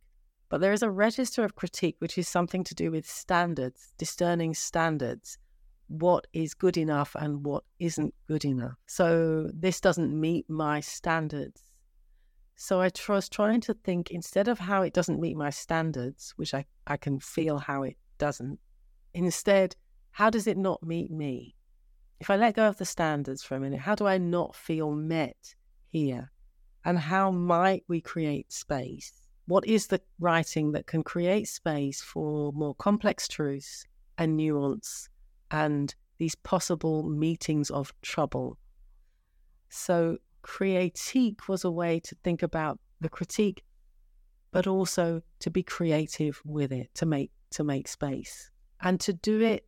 [0.50, 4.54] But there is a register of critique, which is something to do with standards, discerning
[4.54, 5.38] standards,
[5.88, 8.76] what is good enough and what isn't good enough.
[8.86, 11.62] So this doesn't meet my standards.
[12.56, 16.54] So I was trying to think instead of how it doesn't meet my standards, which
[16.54, 18.60] I, I can feel how it doesn't,
[19.14, 19.76] instead,
[20.12, 21.56] how does it not meet me?
[22.20, 24.92] If I let go of the standards for a minute, how do I not feel
[24.92, 25.56] met
[25.88, 26.32] here?
[26.84, 29.14] And how might we create space?
[29.46, 33.86] What is the writing that can create space for more complex truths
[34.18, 35.10] and nuance
[35.52, 38.58] and these possible meetings of trouble?
[39.70, 43.64] So, creatique was a way to think about the critique,
[44.52, 48.52] but also to be creative with it, to make to make space
[48.82, 49.66] and to do it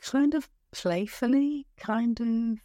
[0.00, 2.58] kind of playfully, kind of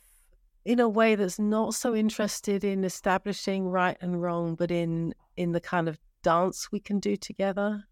[0.66, 5.52] in a way that's not so interested in establishing right and wrong, but in in
[5.52, 7.84] the kind of dance we can do together.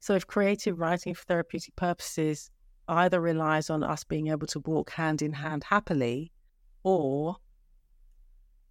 [0.00, 2.50] So if creative writing for therapeutic purposes
[2.86, 6.32] either relies on us being able to walk hand in hand happily
[6.82, 7.36] or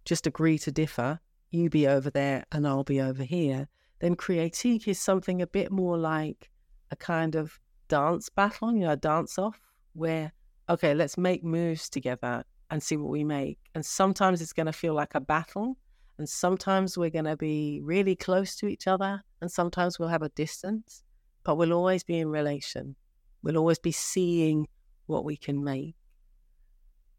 [0.04, 1.20] just agree to differ,
[1.50, 3.68] you be over there and I'll be over here,
[4.00, 6.50] then creatique is something a bit more like
[6.90, 9.60] a kind of dance battle, you know, a dance off
[9.92, 10.32] where
[10.68, 13.58] okay, let's make moves together and see what we make.
[13.74, 15.76] And sometimes it's going to feel like a battle.
[16.18, 19.22] And sometimes we're going to be really close to each other.
[19.40, 21.02] And sometimes we'll have a distance,
[21.44, 22.96] but we'll always be in relation.
[23.42, 24.66] We'll always be seeing
[25.06, 25.94] what we can make.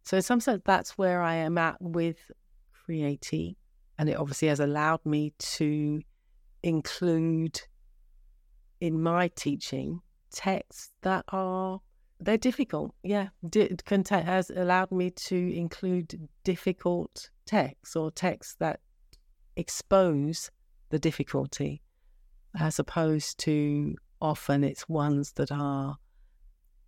[0.04, 2.18] So, in some sense, that's where I am at with
[2.74, 3.56] Creati.
[3.98, 6.02] And it obviously has allowed me to
[6.64, 7.62] include
[8.82, 11.80] in my teaching texts that are
[12.20, 12.94] they're difficult.
[13.04, 18.80] Yeah, D- content has allowed me to include difficult texts or texts that
[19.56, 20.52] expose
[20.90, 21.82] the difficulty,
[22.60, 25.98] as opposed to often it's ones that are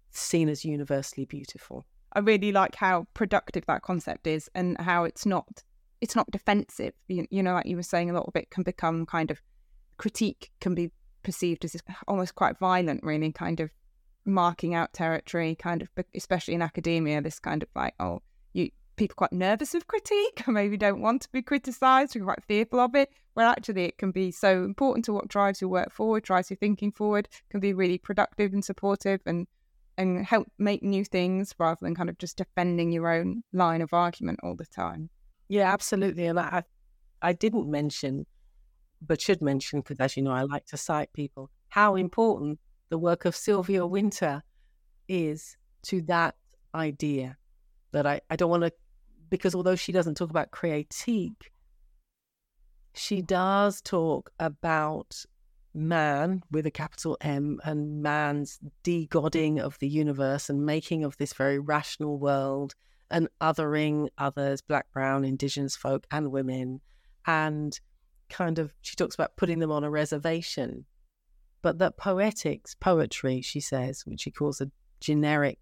[0.09, 1.85] seen as universally beautiful.
[2.13, 5.63] I really like how productive that concept is, and how it's not
[6.01, 6.93] it's not defensive.
[7.07, 9.41] You, you know, like you were saying, a little bit can become kind of
[9.97, 11.75] critique can be perceived as
[12.07, 13.69] almost quite violent, really, kind of
[14.25, 18.21] marking out territory, kind of, especially in academia, this kind of like, oh,
[18.53, 22.43] you people quite nervous of critique, or maybe don't want to be criticised, or quite
[22.43, 23.09] fearful of it.
[23.35, 26.57] Well, actually, it can be so important to what drives your work forward, drives your
[26.57, 29.47] thinking forward, can be really productive and supportive, and
[29.97, 33.93] and help make new things rather than kind of just defending your own line of
[33.93, 35.09] argument all the time.
[35.49, 36.25] Yeah, absolutely.
[36.27, 36.63] And I,
[37.21, 38.25] I didn't mention,
[39.01, 42.59] but should mention because, as you know, I like to cite people how important
[42.91, 44.43] the work of Sylvia Wynter
[45.07, 46.35] is to that
[46.75, 47.37] idea
[47.93, 48.73] that I, I don't want to,
[49.29, 51.51] because although she doesn't talk about critique,
[52.93, 55.25] she does talk about
[55.73, 61.31] man with a capital M and man's de-godding of the universe and making of this
[61.31, 62.75] very rational world
[63.09, 66.81] and othering others, black, brown, indigenous folk and women.
[67.25, 67.79] And
[68.29, 70.85] kind of, she talks about putting them on a reservation
[71.61, 75.59] but that poetics, poetry, she says, which she calls a generic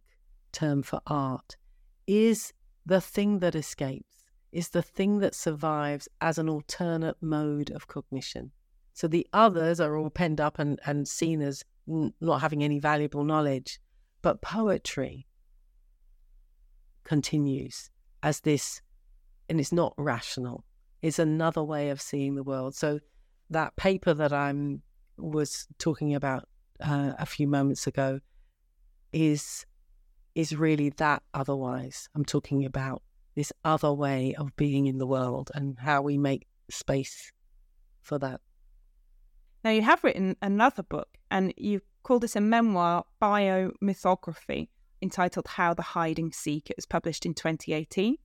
[0.51, 1.55] term for art,
[2.07, 2.53] is
[2.85, 8.51] the thing that escapes, is the thing that survives as an alternate mode of cognition.
[8.93, 13.23] So the others are all penned up and, and seen as not having any valuable
[13.23, 13.79] knowledge.
[14.21, 15.27] But poetry
[17.03, 17.89] continues
[18.21, 18.81] as this,
[19.47, 20.65] and it's not rational,
[21.01, 22.75] it's another way of seeing the world.
[22.75, 22.99] So
[23.49, 24.81] that paper that I'm
[25.19, 26.47] was talking about
[26.79, 28.19] uh, a few moments ago
[29.11, 29.65] is
[30.35, 32.07] is really that otherwise.
[32.15, 33.01] I'm talking about
[33.35, 37.31] this other way of being in the world and how we make space
[38.01, 38.39] for that.
[39.63, 44.69] Now you have written another book and you've called this a memoir biomythography
[45.01, 46.69] entitled How the Hiding Seek.
[46.69, 48.15] It was published in 2018.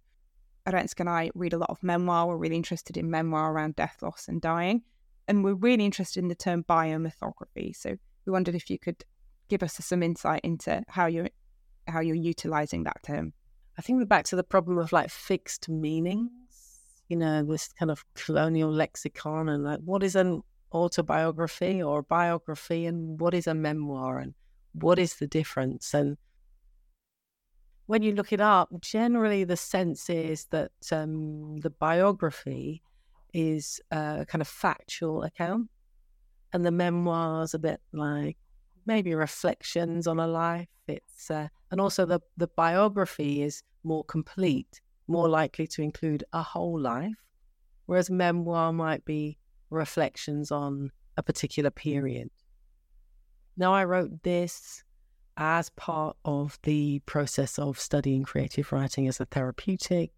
[0.67, 2.29] Arenska and I read a lot of memoir.
[2.29, 4.83] We're really interested in memoir around death, loss, and dying
[5.29, 7.75] and we're really interested in the term biomythography.
[7.75, 7.97] So
[8.27, 9.05] we wondered if you could
[9.49, 11.29] give us some insight into how you're
[11.87, 13.33] how you're utilizing that term.
[13.79, 16.31] I think we're back to the problem of like fixed meanings.
[17.09, 22.87] You know, this kind of colonial lexicon and like what is an autobiography or biography
[22.87, 24.35] and what is a memoir and
[24.73, 26.17] what is the difference and
[27.87, 32.83] when you look it up, generally the sense is that um, the biography
[33.35, 35.69] is a kind of factual account,
[36.53, 38.39] and the memoirs a bit like
[38.87, 40.69] maybe reflections on a life.
[40.87, 46.43] It's uh, and also the the biography is more complete, more likely to include a
[46.43, 47.23] whole life,
[47.87, 49.37] whereas memoir might be
[49.71, 52.31] reflections on a particular period.
[53.57, 54.83] Now, I wrote this
[55.37, 60.13] as part of the process of studying creative writing as a therapeutic.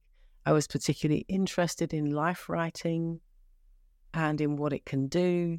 [0.47, 3.18] I was particularly interested in life writing
[4.14, 5.59] and in what it can do,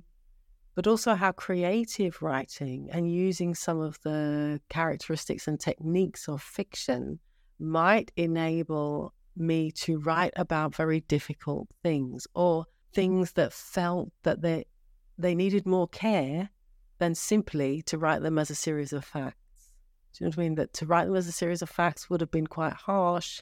[0.75, 7.19] but also how creative writing and using some of the characteristics and techniques of fiction
[7.59, 14.65] might enable me to write about very difficult things or things that felt that they
[15.17, 16.49] they needed more care
[16.99, 19.73] than simply to write them as a series of facts.
[20.13, 20.55] Do you know what I mean?
[20.55, 23.41] That to write them as a series of facts would have been quite harsh,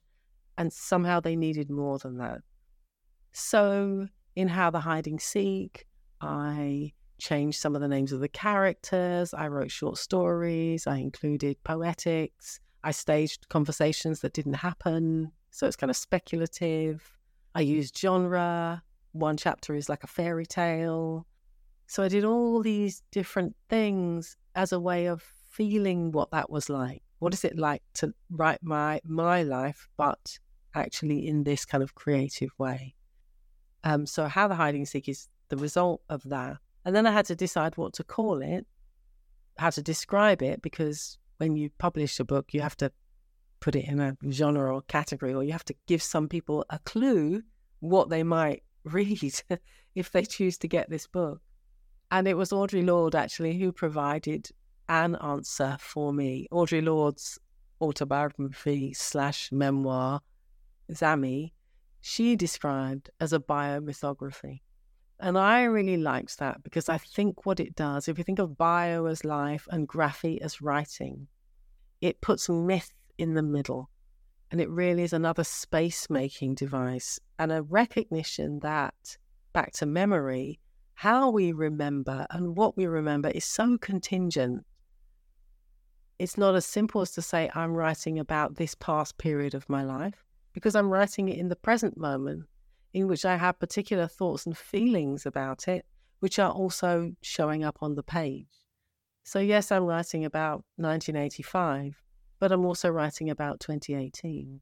[0.58, 2.42] and somehow they needed more than that.
[3.34, 5.86] So, in How the Hiding Seek,
[6.22, 9.34] I changed some of the names of the characters.
[9.34, 10.88] I wrote short stories.
[10.88, 12.60] I included poetics.
[12.84, 15.32] I staged conversations that didn't happen.
[15.52, 17.18] So it's kind of speculative.
[17.54, 18.84] I used genre.
[19.14, 21.26] One chapter is like a fairy tale.
[21.88, 26.70] So I did all these different things as a way of feeling what that was
[26.70, 27.02] like.
[27.20, 30.38] What is it like to write my my life, but
[30.76, 32.96] actually in this kind of creative way?
[33.84, 37.26] Um, so how the hiding seek is the result of that, and then I had
[37.26, 38.66] to decide what to call it,
[39.58, 42.92] how to describe it, because when you publish a book, you have to
[43.60, 46.80] put it in a genre or category, or you have to give some people a
[46.80, 47.42] clue
[47.80, 49.42] what they might read
[49.96, 51.42] if they choose to get this book.
[52.12, 54.50] And it was Audre Lorde actually who provided
[54.88, 56.48] an answer for me.
[56.52, 57.40] Audre Lorde's
[57.82, 60.22] autobiography slash memoir,
[60.92, 61.52] Zami,
[62.02, 64.62] she described as a biomythography.
[65.20, 68.58] And I really liked that because I think what it does, if you think of
[68.58, 71.28] bio as life and graphy as writing,
[72.02, 73.90] it puts myth in the middle.
[74.52, 79.18] And it really is another space making device and a recognition that,
[79.54, 80.60] back to memory,
[80.96, 84.66] how we remember and what we remember is so contingent.
[86.20, 89.84] It's not as simple as to say, I'm writing about this past period of my
[89.84, 90.25] life,
[90.56, 92.46] because I'm writing it in the present moment
[92.94, 95.86] in which I have particular thoughts and feelings about it,
[96.22, 98.48] which are also showing up on the page.
[99.26, 102.02] So, yes, I'm writing about 1985,
[102.40, 104.62] but I'm also writing about 2018.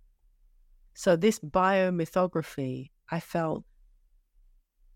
[0.96, 3.64] So, this biomythography, I felt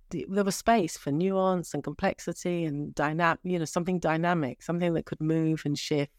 [0.10, 5.06] there was space for nuance and complexity and dynamic, you know, something dynamic, something that
[5.06, 6.12] could move and shift.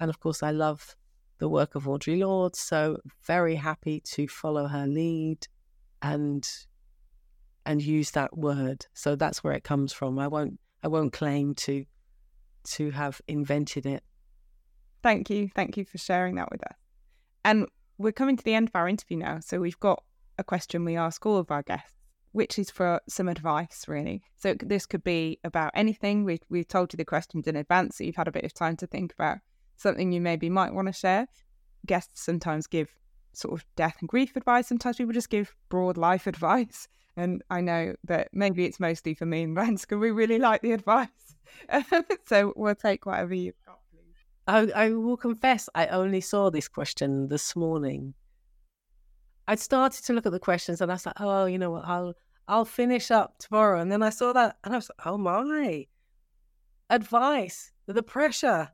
[0.00, 0.96] And of course, I love
[1.38, 5.46] the work of Audre Lorde, so very happy to follow her lead
[6.02, 6.48] and
[7.66, 8.86] and use that word.
[8.94, 10.18] So that's where it comes from.
[10.18, 11.84] I won't I won't claim to
[12.70, 14.02] to have invented it.
[15.02, 15.50] Thank you.
[15.54, 16.76] Thank you for sharing that with us.
[17.44, 17.66] And
[17.98, 19.40] we're coming to the end of our interview now.
[19.40, 20.02] So we've got
[20.38, 21.98] a question we ask all of our guests
[22.32, 24.22] which is for some advice, really.
[24.36, 26.24] So this could be about anything.
[26.24, 28.76] We we've told you the questions in advance, so you've had a bit of time
[28.76, 29.38] to think about
[29.78, 31.26] something you maybe might want to share.
[31.86, 32.90] Guests sometimes give
[33.32, 34.66] sort of death and grief advice.
[34.66, 36.86] Sometimes people just give broad life advice.
[37.16, 39.98] And I know that maybe it's mostly for me and Renske.
[39.98, 41.08] We really like the advice.
[42.26, 44.14] so we'll take whatever you've got, please.
[44.46, 48.14] I, I will confess, I only saw this question this morning
[49.48, 51.86] I'd started to look at the questions and I was like, oh, you know what,
[51.86, 52.12] I'll
[52.48, 53.80] I'll finish up tomorrow.
[53.80, 55.86] And then I saw that and I was like, oh my,
[56.90, 58.70] advice, the pressure.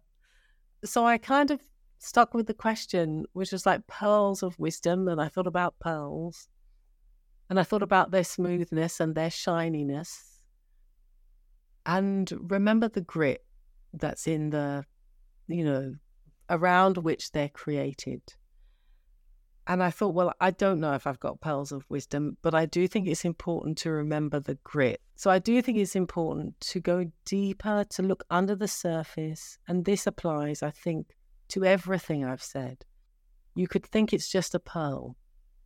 [0.84, 1.60] So I kind of
[1.98, 5.08] stuck with the question, which was like pearls of wisdom.
[5.08, 6.48] And I thought about pearls
[7.50, 8.42] and I thought about their mm-hmm.
[8.42, 10.40] smoothness and their shininess.
[11.86, 13.44] And remember the grit
[13.92, 14.84] that's in the,
[15.48, 15.94] you know,
[16.48, 18.22] around which they're created.
[19.66, 22.66] And I thought, well, I don't know if I've got pearls of wisdom, but I
[22.66, 25.00] do think it's important to remember the grit.
[25.16, 29.58] So I do think it's important to go deeper, to look under the surface.
[29.66, 31.14] And this applies, I think,
[31.48, 32.84] to everything I've said.
[33.54, 35.16] You could think it's just a pearl.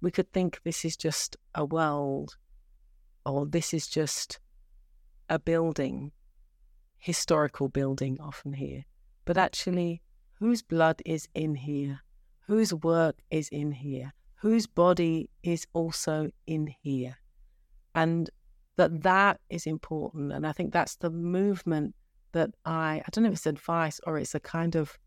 [0.01, 2.37] We could think this is just a world,
[3.27, 4.39] or this is just
[5.29, 6.13] a building,
[6.99, 8.85] historical building, often here.
[9.25, 10.03] But actually,
[10.35, 12.01] whose blood is in here?
[12.49, 17.17] Whose work is in here, whose body is also in here.
[17.95, 18.29] And
[18.77, 20.33] that that is important.
[20.33, 21.95] And I think that's the movement
[22.33, 24.99] that I, I don't know if it's advice or it's a kind of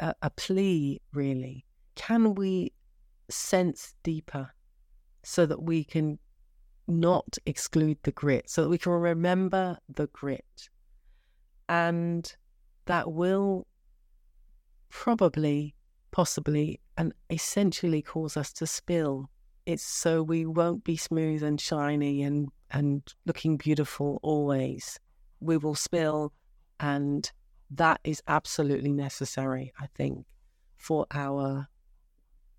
[0.00, 1.64] a, a plea, really.
[1.94, 2.72] Can we
[3.28, 4.50] sense deeper
[5.22, 6.18] so that we can
[6.88, 10.68] not exclude the grit, so that we can remember the grit?
[11.68, 12.34] And
[12.86, 13.68] that will
[14.88, 15.76] probably,
[16.10, 19.30] possibly, and essentially cause us to spill.
[19.66, 24.98] It's so we won't be smooth and shiny and, and looking beautiful always.
[25.40, 26.32] We will spill,
[26.78, 27.30] and
[27.70, 30.26] that is absolutely necessary, I think,
[30.76, 31.68] for our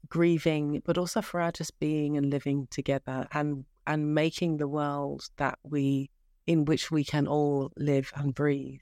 [0.10, 5.28] grieving, but also for our just being and living together and and making the world
[5.38, 6.10] that we
[6.46, 8.80] in which we can all live and breathe.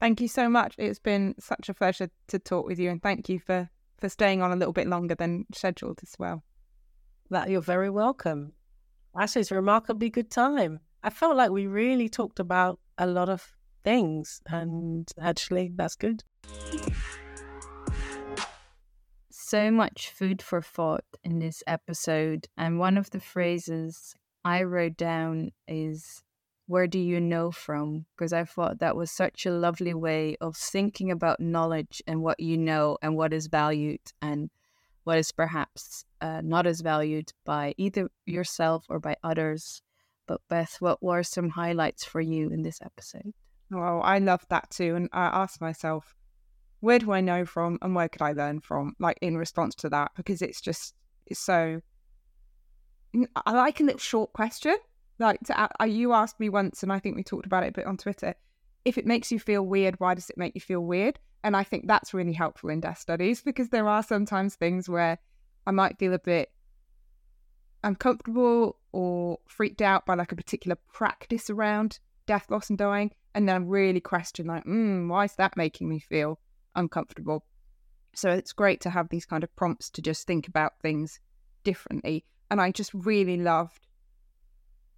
[0.00, 0.74] Thank you so much.
[0.78, 4.42] It's been such a pleasure to talk with you, and thank you for for staying
[4.42, 6.42] on a little bit longer than scheduled as well.
[7.30, 8.52] That you're very welcome.
[9.18, 10.80] Actually, it's a remarkably good time.
[11.02, 13.52] I felt like we really talked about a lot of
[13.84, 16.22] things, and actually, that's good.
[19.30, 24.96] So much food for thought in this episode, and one of the phrases I wrote
[24.96, 26.22] down is
[26.66, 28.06] where do you know from?
[28.16, 32.40] Because I thought that was such a lovely way of thinking about knowledge and what
[32.40, 34.50] you know and what is valued and
[35.04, 39.80] what is perhaps uh, not as valued by either yourself or by others.
[40.26, 43.32] But Beth, what were some highlights for you in this episode?
[43.70, 44.96] Well, I love that too.
[44.96, 46.16] And I asked myself,
[46.80, 48.94] where do I know from and where could I learn from?
[48.98, 50.94] Like in response to that, because it's just,
[51.26, 51.80] it's so.
[53.46, 54.76] I like a little short question
[55.18, 57.72] like to, uh, you asked me once, and I think we talked about it a
[57.72, 58.34] bit on Twitter.
[58.84, 61.18] If it makes you feel weird, why does it make you feel weird?
[61.42, 65.18] And I think that's really helpful in death studies because there are sometimes things where
[65.66, 66.50] I might feel a bit
[67.84, 73.48] uncomfortable or freaked out by like a particular practice around death, loss, and dying, and
[73.48, 76.40] then i'm really question like, mm, why is that making me feel
[76.74, 77.44] uncomfortable?
[78.14, 81.20] So it's great to have these kind of prompts to just think about things
[81.64, 82.24] differently.
[82.50, 83.85] And I just really loved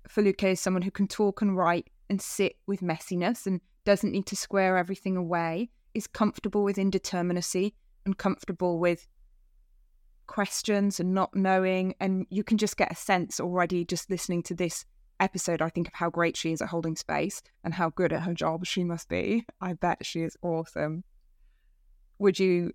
[0.08, 4.26] Foluke is someone who can talk and write and sit with messiness and doesn't need
[4.26, 7.72] to square everything away, is comfortable with indeterminacy
[8.04, 9.08] and comfortable with
[10.26, 11.94] questions and not knowing.
[12.00, 14.84] And you can just get a sense already just listening to this
[15.20, 18.22] episode, I think, of how great she is at holding space and how good at
[18.22, 19.46] her job she must be.
[19.60, 21.02] I bet she is awesome.
[22.18, 22.72] Would you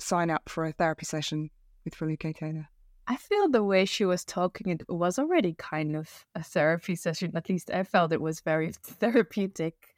[0.00, 1.50] sign up for a therapy session
[1.84, 2.69] with Foluke Taylor?
[3.10, 7.32] I feel the way she was talking, it was already kind of a therapy session.
[7.34, 9.96] At least I felt it was very therapeutic.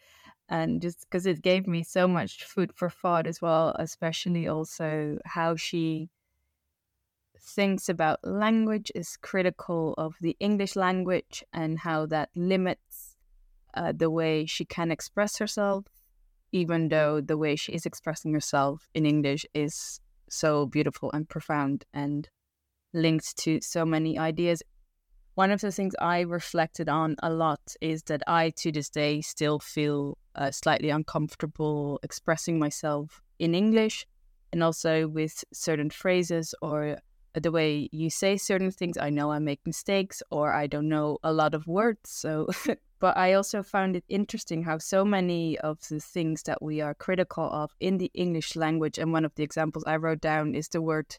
[0.48, 5.18] And just because it gave me so much food for thought as well, especially also
[5.26, 6.08] how she
[7.38, 13.16] thinks about language is critical of the English language and how that limits
[13.74, 15.84] uh, the way she can express herself,
[16.50, 20.00] even though the way she is expressing herself in English is
[20.30, 22.30] so beautiful and profound and
[22.92, 24.62] linked to so many ideas.
[25.34, 29.22] One of the things I reflected on a lot is that I, to this day,
[29.22, 34.06] still feel uh, slightly uncomfortable expressing myself in English
[34.52, 36.98] and also with certain phrases or
[37.34, 38.98] the way you say certain things.
[38.98, 42.10] I know I make mistakes or I don't know a lot of words.
[42.10, 42.48] So,
[43.00, 46.94] but I also found it interesting how so many of the things that we are
[46.94, 50.68] critical of in the English language, and one of the examples I wrote down is
[50.68, 51.16] the word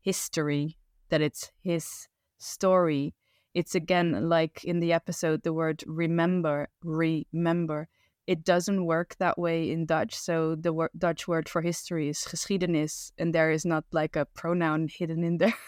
[0.00, 0.76] history
[1.12, 2.08] that it's his
[2.38, 3.14] story.
[3.52, 7.88] It's again like in the episode, the word remember, remember.
[8.26, 10.14] It doesn't work that way in Dutch.
[10.14, 14.24] So the word, Dutch word for history is geschiedenis, and there is not like a
[14.24, 15.58] pronoun hidden in there.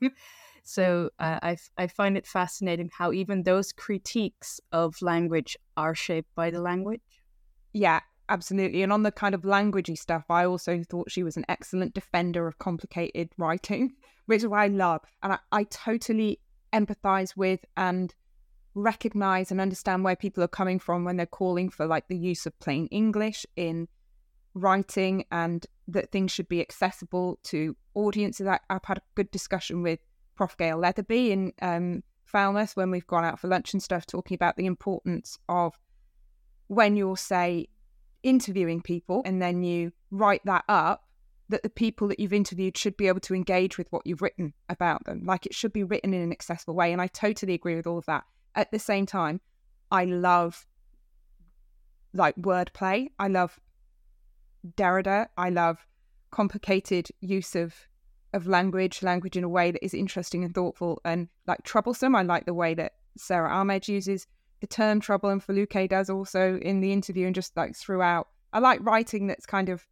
[0.62, 6.32] so uh, I, I find it fascinating how even those critiques of language are shaped
[6.36, 7.00] by the language.
[7.72, 8.82] Yeah, absolutely.
[8.82, 12.46] And on the kind of languagey stuff, I also thought she was an excellent defender
[12.46, 13.94] of complicated writing
[14.26, 15.00] which is I love.
[15.22, 16.40] And I, I totally
[16.72, 18.14] empathize with and
[18.74, 22.46] recognize and understand where people are coming from when they're calling for like the use
[22.46, 23.88] of plain English in
[24.54, 28.46] writing and that things should be accessible to audiences.
[28.46, 30.00] I, have had a good discussion with
[30.34, 30.56] Prof.
[30.56, 34.56] Gayle Letherby in um, Falmouth when we've gone out for lunch and stuff, talking about
[34.56, 35.78] the importance of
[36.68, 37.68] when you're, say,
[38.22, 41.04] interviewing people and then you write that up,
[41.48, 44.54] that the people that you've interviewed should be able to engage with what you've written
[44.68, 45.22] about them.
[45.24, 46.92] Like it should be written in an accessible way.
[46.92, 48.24] And I totally agree with all of that.
[48.54, 49.40] At the same time,
[49.90, 50.66] I love
[52.14, 53.08] like wordplay.
[53.18, 53.58] I love
[54.76, 55.28] Derrida.
[55.36, 55.86] I love
[56.30, 57.74] complicated use of
[58.32, 62.16] of language, language in a way that is interesting and thoughtful and like troublesome.
[62.16, 64.26] I like the way that Sara Ahmed uses
[64.62, 68.28] the term trouble and Foluke does also in the interview and just like throughout.
[68.54, 69.86] I like writing that's kind of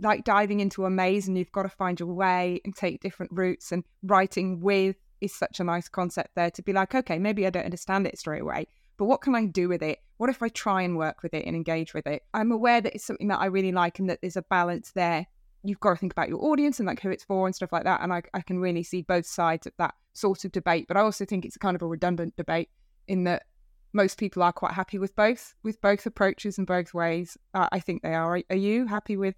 [0.00, 3.30] like diving into a maze and you've got to find your way and take different
[3.32, 7.46] routes and writing with is such a nice concept there to be like okay maybe
[7.46, 8.66] i don't understand it straight away
[9.00, 10.00] but what can I do with it?
[10.18, 12.22] What if I try and work with it and engage with it?
[12.34, 15.26] I'm aware that it's something that I really like and that there's a balance there.
[15.64, 17.84] You've got to think about your audience and like who it's for and stuff like
[17.84, 18.02] that.
[18.02, 20.84] And I, I can really see both sides of that sort of debate.
[20.86, 22.68] But I also think it's kind of a redundant debate
[23.08, 23.44] in that
[23.92, 27.36] most people are quite happy with both, with both approaches and both ways.
[27.54, 28.40] Uh, I think they are.
[28.50, 29.34] Are you happy with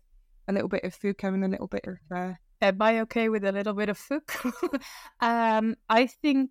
[0.48, 3.44] a little bit of Foucault and a little bit of uh, Am I okay with
[3.44, 4.78] a little bit of Foucault?
[5.20, 6.50] um, I think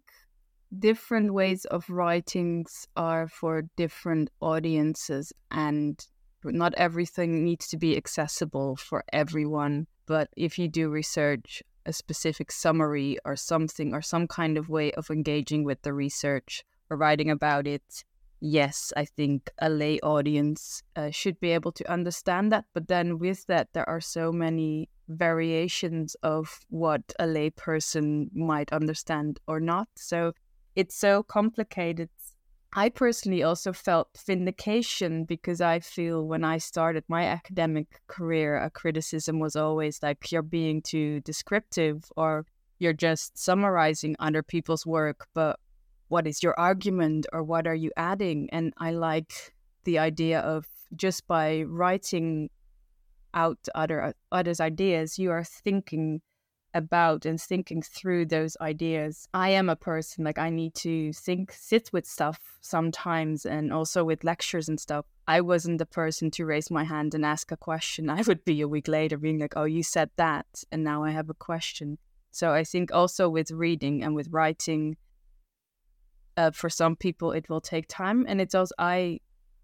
[0.77, 6.05] different ways of writings are for different audiences, and
[6.43, 9.87] not everything needs to be accessible for everyone.
[10.05, 14.91] But if you do research, a specific summary or something, or some kind of way
[14.93, 16.65] of engaging with the research
[16.97, 18.03] writing about it,
[18.41, 22.65] yes, I think a lay audience uh, should be able to understand that.
[22.73, 28.73] But then with that, there are so many variations of what a lay person might
[28.73, 29.87] understand or not.
[29.95, 30.33] So
[30.75, 32.09] it's so complicated.
[32.73, 38.69] I personally also felt vindication because I feel when I started my academic career, a
[38.69, 42.45] criticism was always like you're being too descriptive or
[42.79, 45.27] you're just summarizing other people's work.
[45.33, 45.59] But
[46.11, 48.49] what is your argument or what are you adding?
[48.51, 49.53] And I like
[49.85, 52.49] the idea of just by writing
[53.33, 56.21] out other others' ideas, you are thinking
[56.73, 59.25] about and thinking through those ideas.
[59.33, 64.03] I am a person like I need to think, sit with stuff sometimes, and also
[64.03, 65.05] with lectures and stuff.
[65.29, 68.09] I wasn't the person to raise my hand and ask a question.
[68.17, 71.11] I would be a week later being like, "Oh, you said that," and now I
[71.11, 71.97] have a question.
[72.31, 74.97] So I think also with reading and with writing,
[76.37, 79.19] uh, for some people it will take time, and it's also I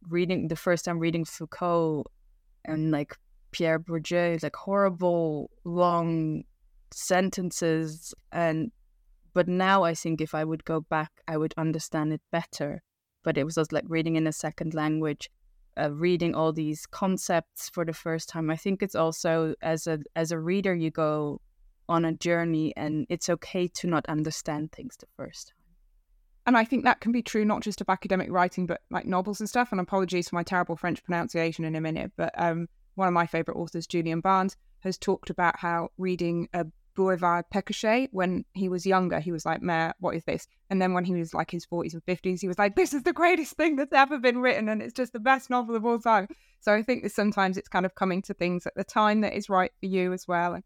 [0.10, 2.06] reading the first time reading Foucault
[2.66, 3.16] and like
[3.52, 6.44] Pierre Bourdieu, like horrible long
[6.92, 8.72] sentences and
[9.34, 12.82] but now I think if I would go back I would understand it better.
[13.24, 15.30] But it was just like reading in a second language,
[15.78, 18.50] uh, reading all these concepts for the first time.
[18.50, 21.42] I think it's also as a as a reader you go
[21.90, 25.57] on a journey and it's okay to not understand things the first time.
[26.48, 29.42] And I think that can be true not just of academic writing, but like novels
[29.42, 29.72] and stuff.
[29.72, 33.28] And apologies for my terrible French pronunciation in a minute, but um, one of my
[33.28, 36.66] favorite authors, Julian Barnes, has talked about how reading a
[36.96, 40.82] Bouvard et Pécuchet when he was younger, he was like, "Meh, what is this?" And
[40.82, 43.14] then when he was like his forties and fifties, he was like, "This is the
[43.14, 46.28] greatest thing that's ever been written, and it's just the best novel of all time."
[46.60, 49.34] So I think that sometimes it's kind of coming to things at the time that
[49.34, 50.56] is right for you as well.
[50.56, 50.64] And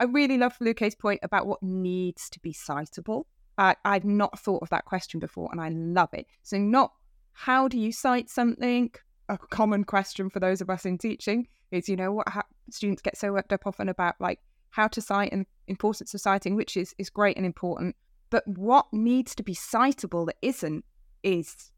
[0.00, 3.24] I really love Luke's point about what needs to be citable.
[3.58, 6.26] I, I've not thought of that question before, and I love it.
[6.42, 6.92] So not
[7.32, 8.90] how do you cite something,
[9.28, 13.02] a common question for those of us in teaching is, you know, what ha- students
[13.02, 14.40] get so worked up often about like
[14.70, 17.96] how to cite and importance of citing, which is is great and important.
[18.30, 20.84] But what needs to be citable that isn't
[21.22, 21.70] is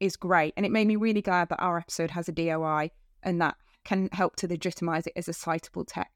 [0.00, 0.54] is great.
[0.56, 2.90] And it made me really glad that our episode has a DOI
[3.22, 6.13] and that can help to legitimize it as a citable text.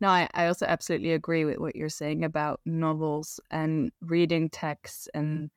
[0.00, 5.08] No, I, I also absolutely agree with what you're saying about novels and reading texts
[5.14, 5.20] mm.
[5.20, 5.50] and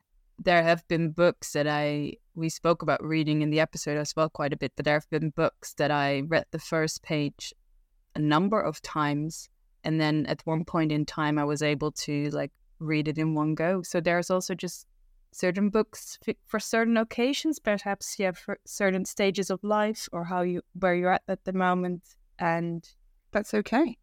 [0.43, 4.29] there have been books that I we spoke about reading in the episode as well
[4.29, 7.53] quite a bit, but there have been books that I read the first page
[8.15, 9.49] a number of times
[9.83, 13.35] and then at one point in time I was able to like read it in
[13.35, 13.81] one go.
[13.83, 14.87] So there's also just
[15.31, 20.61] certain books for certain occasions, perhaps yeah, for certain stages of life or how you
[20.79, 22.01] where you're at at the moment,
[22.39, 22.87] and
[23.31, 23.97] that's okay.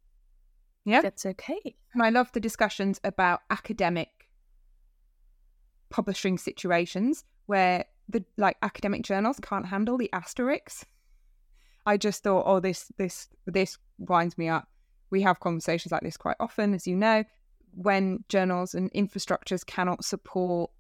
[0.88, 1.76] Yeah, that's okay.
[1.92, 4.08] And I love the discussions about academic
[5.90, 10.84] publishing situations where the like academic journals can't handle the asterisks.
[11.86, 14.68] I just thought, oh, this this this winds me up.
[15.10, 17.24] We have conversations like this quite often, as you know,
[17.72, 20.70] when journals and infrastructures cannot support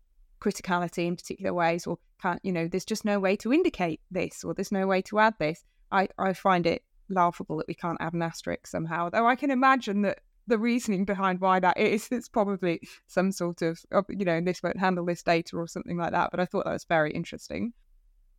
[0.40, 4.44] criticality in particular ways, or can't, you know, there's just no way to indicate this,
[4.44, 5.64] or there's no way to add this.
[5.90, 9.10] I I find it laughable that we can't add an asterisk somehow.
[9.10, 12.08] Though I can imagine that the reasoning behind why that is.
[12.10, 16.12] It's probably some sort of, you know, this won't handle this data or something like
[16.12, 16.30] that.
[16.30, 17.74] But I thought that was very interesting.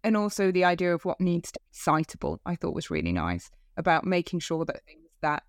[0.03, 3.51] And also the idea of what needs to be citable, I thought was really nice
[3.77, 5.43] about making sure that things that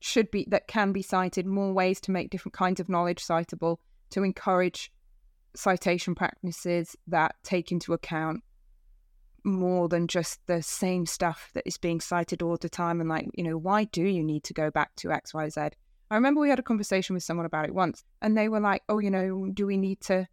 [0.00, 3.78] should be, that can be cited, more ways to make different kinds of knowledge citable,
[4.10, 4.92] to encourage
[5.56, 8.42] citation practices that take into account
[9.44, 13.28] more than just the same stuff that is being cited all the time and like
[13.34, 15.72] you know why do you need to go back to xyz
[16.10, 18.82] i remember we had a conversation with someone about it once and they were like
[18.88, 20.26] oh you know do we need to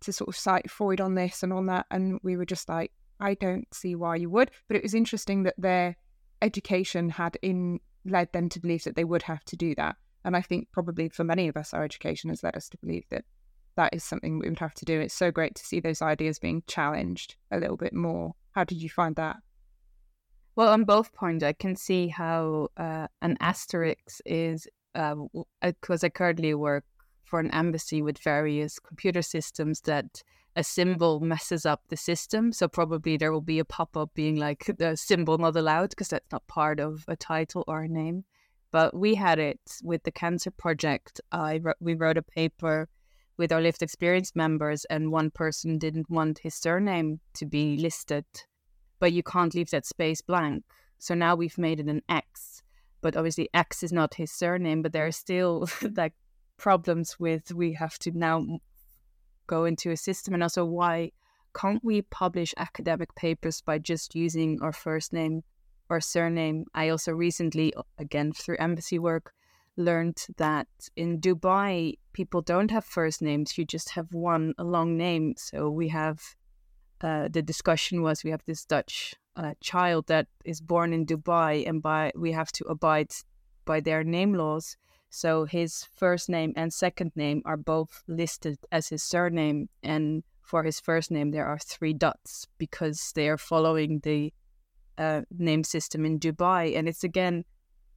[0.00, 2.92] to sort of cite freud on this and on that and we were just like
[3.18, 5.96] i don't see why you would but it was interesting that their
[6.40, 10.36] education had in led them to believe that they would have to do that and
[10.36, 13.24] i think probably for many of us our education has led us to believe that
[13.76, 15.00] that is something we would have to do.
[15.00, 18.34] It's so great to see those ideas being challenged a little bit more.
[18.52, 19.36] How did you find that?
[20.54, 26.08] Well, on both points, I can see how uh, an asterisk is because uh, I
[26.10, 26.84] currently work
[27.24, 30.22] for an embassy with various computer systems that
[30.54, 32.52] a symbol messes up the system.
[32.52, 36.08] So probably there will be a pop up being like the symbol not allowed because
[36.08, 38.24] that's not part of a title or a name.
[38.70, 41.20] But we had it with the cancer project.
[41.30, 42.88] I we wrote a paper
[43.36, 48.24] with our lived experience members, and one person didn't want his surname to be listed,
[48.98, 50.64] but you can't leave that space blank.
[50.98, 52.62] So now we've made it an X,
[53.00, 56.14] but obviously X is not his surname, but there are still like
[56.58, 58.44] problems with we have to now
[59.46, 61.10] go into a system, and also why
[61.54, 65.42] can't we publish academic papers by just using our first name
[65.92, 66.64] or surname.
[66.74, 69.32] I also recently, again through embassy work,
[69.76, 73.56] learned that in Dubai, people don't have first names.
[73.56, 75.34] You just have one, long name.
[75.36, 76.20] So we have
[77.00, 81.68] uh, the discussion was we have this Dutch uh, child that is born in Dubai,
[81.68, 83.12] and by we have to abide
[83.64, 84.76] by their name laws.
[85.10, 90.62] So his first name and second name are both listed as his surname, and for
[90.62, 94.32] his first name there are three dots because they are following the
[94.98, 96.76] uh, name system in Dubai.
[96.76, 97.44] And it's again,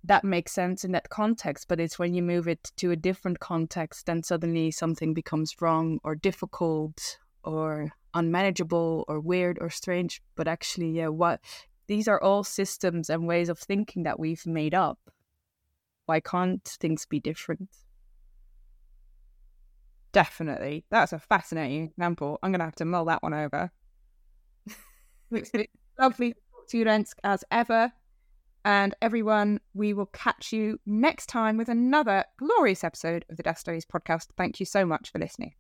[0.07, 3.39] that makes sense in that context, but it's when you move it to a different
[3.39, 10.21] context, then suddenly something becomes wrong or difficult or unmanageable or weird or strange.
[10.35, 11.41] But actually, yeah, what
[11.87, 14.99] these are all systems and ways of thinking that we've made up.
[16.05, 17.69] Why can't things be different?
[20.11, 20.85] Definitely.
[20.91, 22.39] That's a fascinating example.
[22.41, 23.71] I'm going to have to mull that one over.
[25.99, 26.35] lovely
[26.69, 27.91] to you, Renske, as ever.
[28.65, 33.59] And everyone, we will catch you next time with another glorious episode of the Death
[33.59, 34.29] Studies podcast.
[34.37, 35.53] Thank you so much for listening.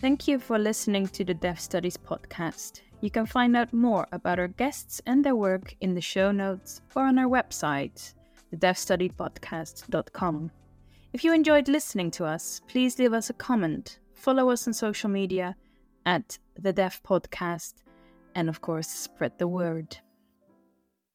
[0.00, 2.82] Thank you for listening to the Death Studies podcast.
[3.00, 6.82] You can find out more about our guests and their work in the show notes
[6.94, 8.14] or on our website,
[8.54, 10.52] thedeathstudiespodcast.com.
[11.12, 15.10] If you enjoyed listening to us, please leave us a comment, follow us on social
[15.10, 15.56] media
[16.06, 17.74] at the Death Podcast,
[18.36, 19.98] and of course, spread the word.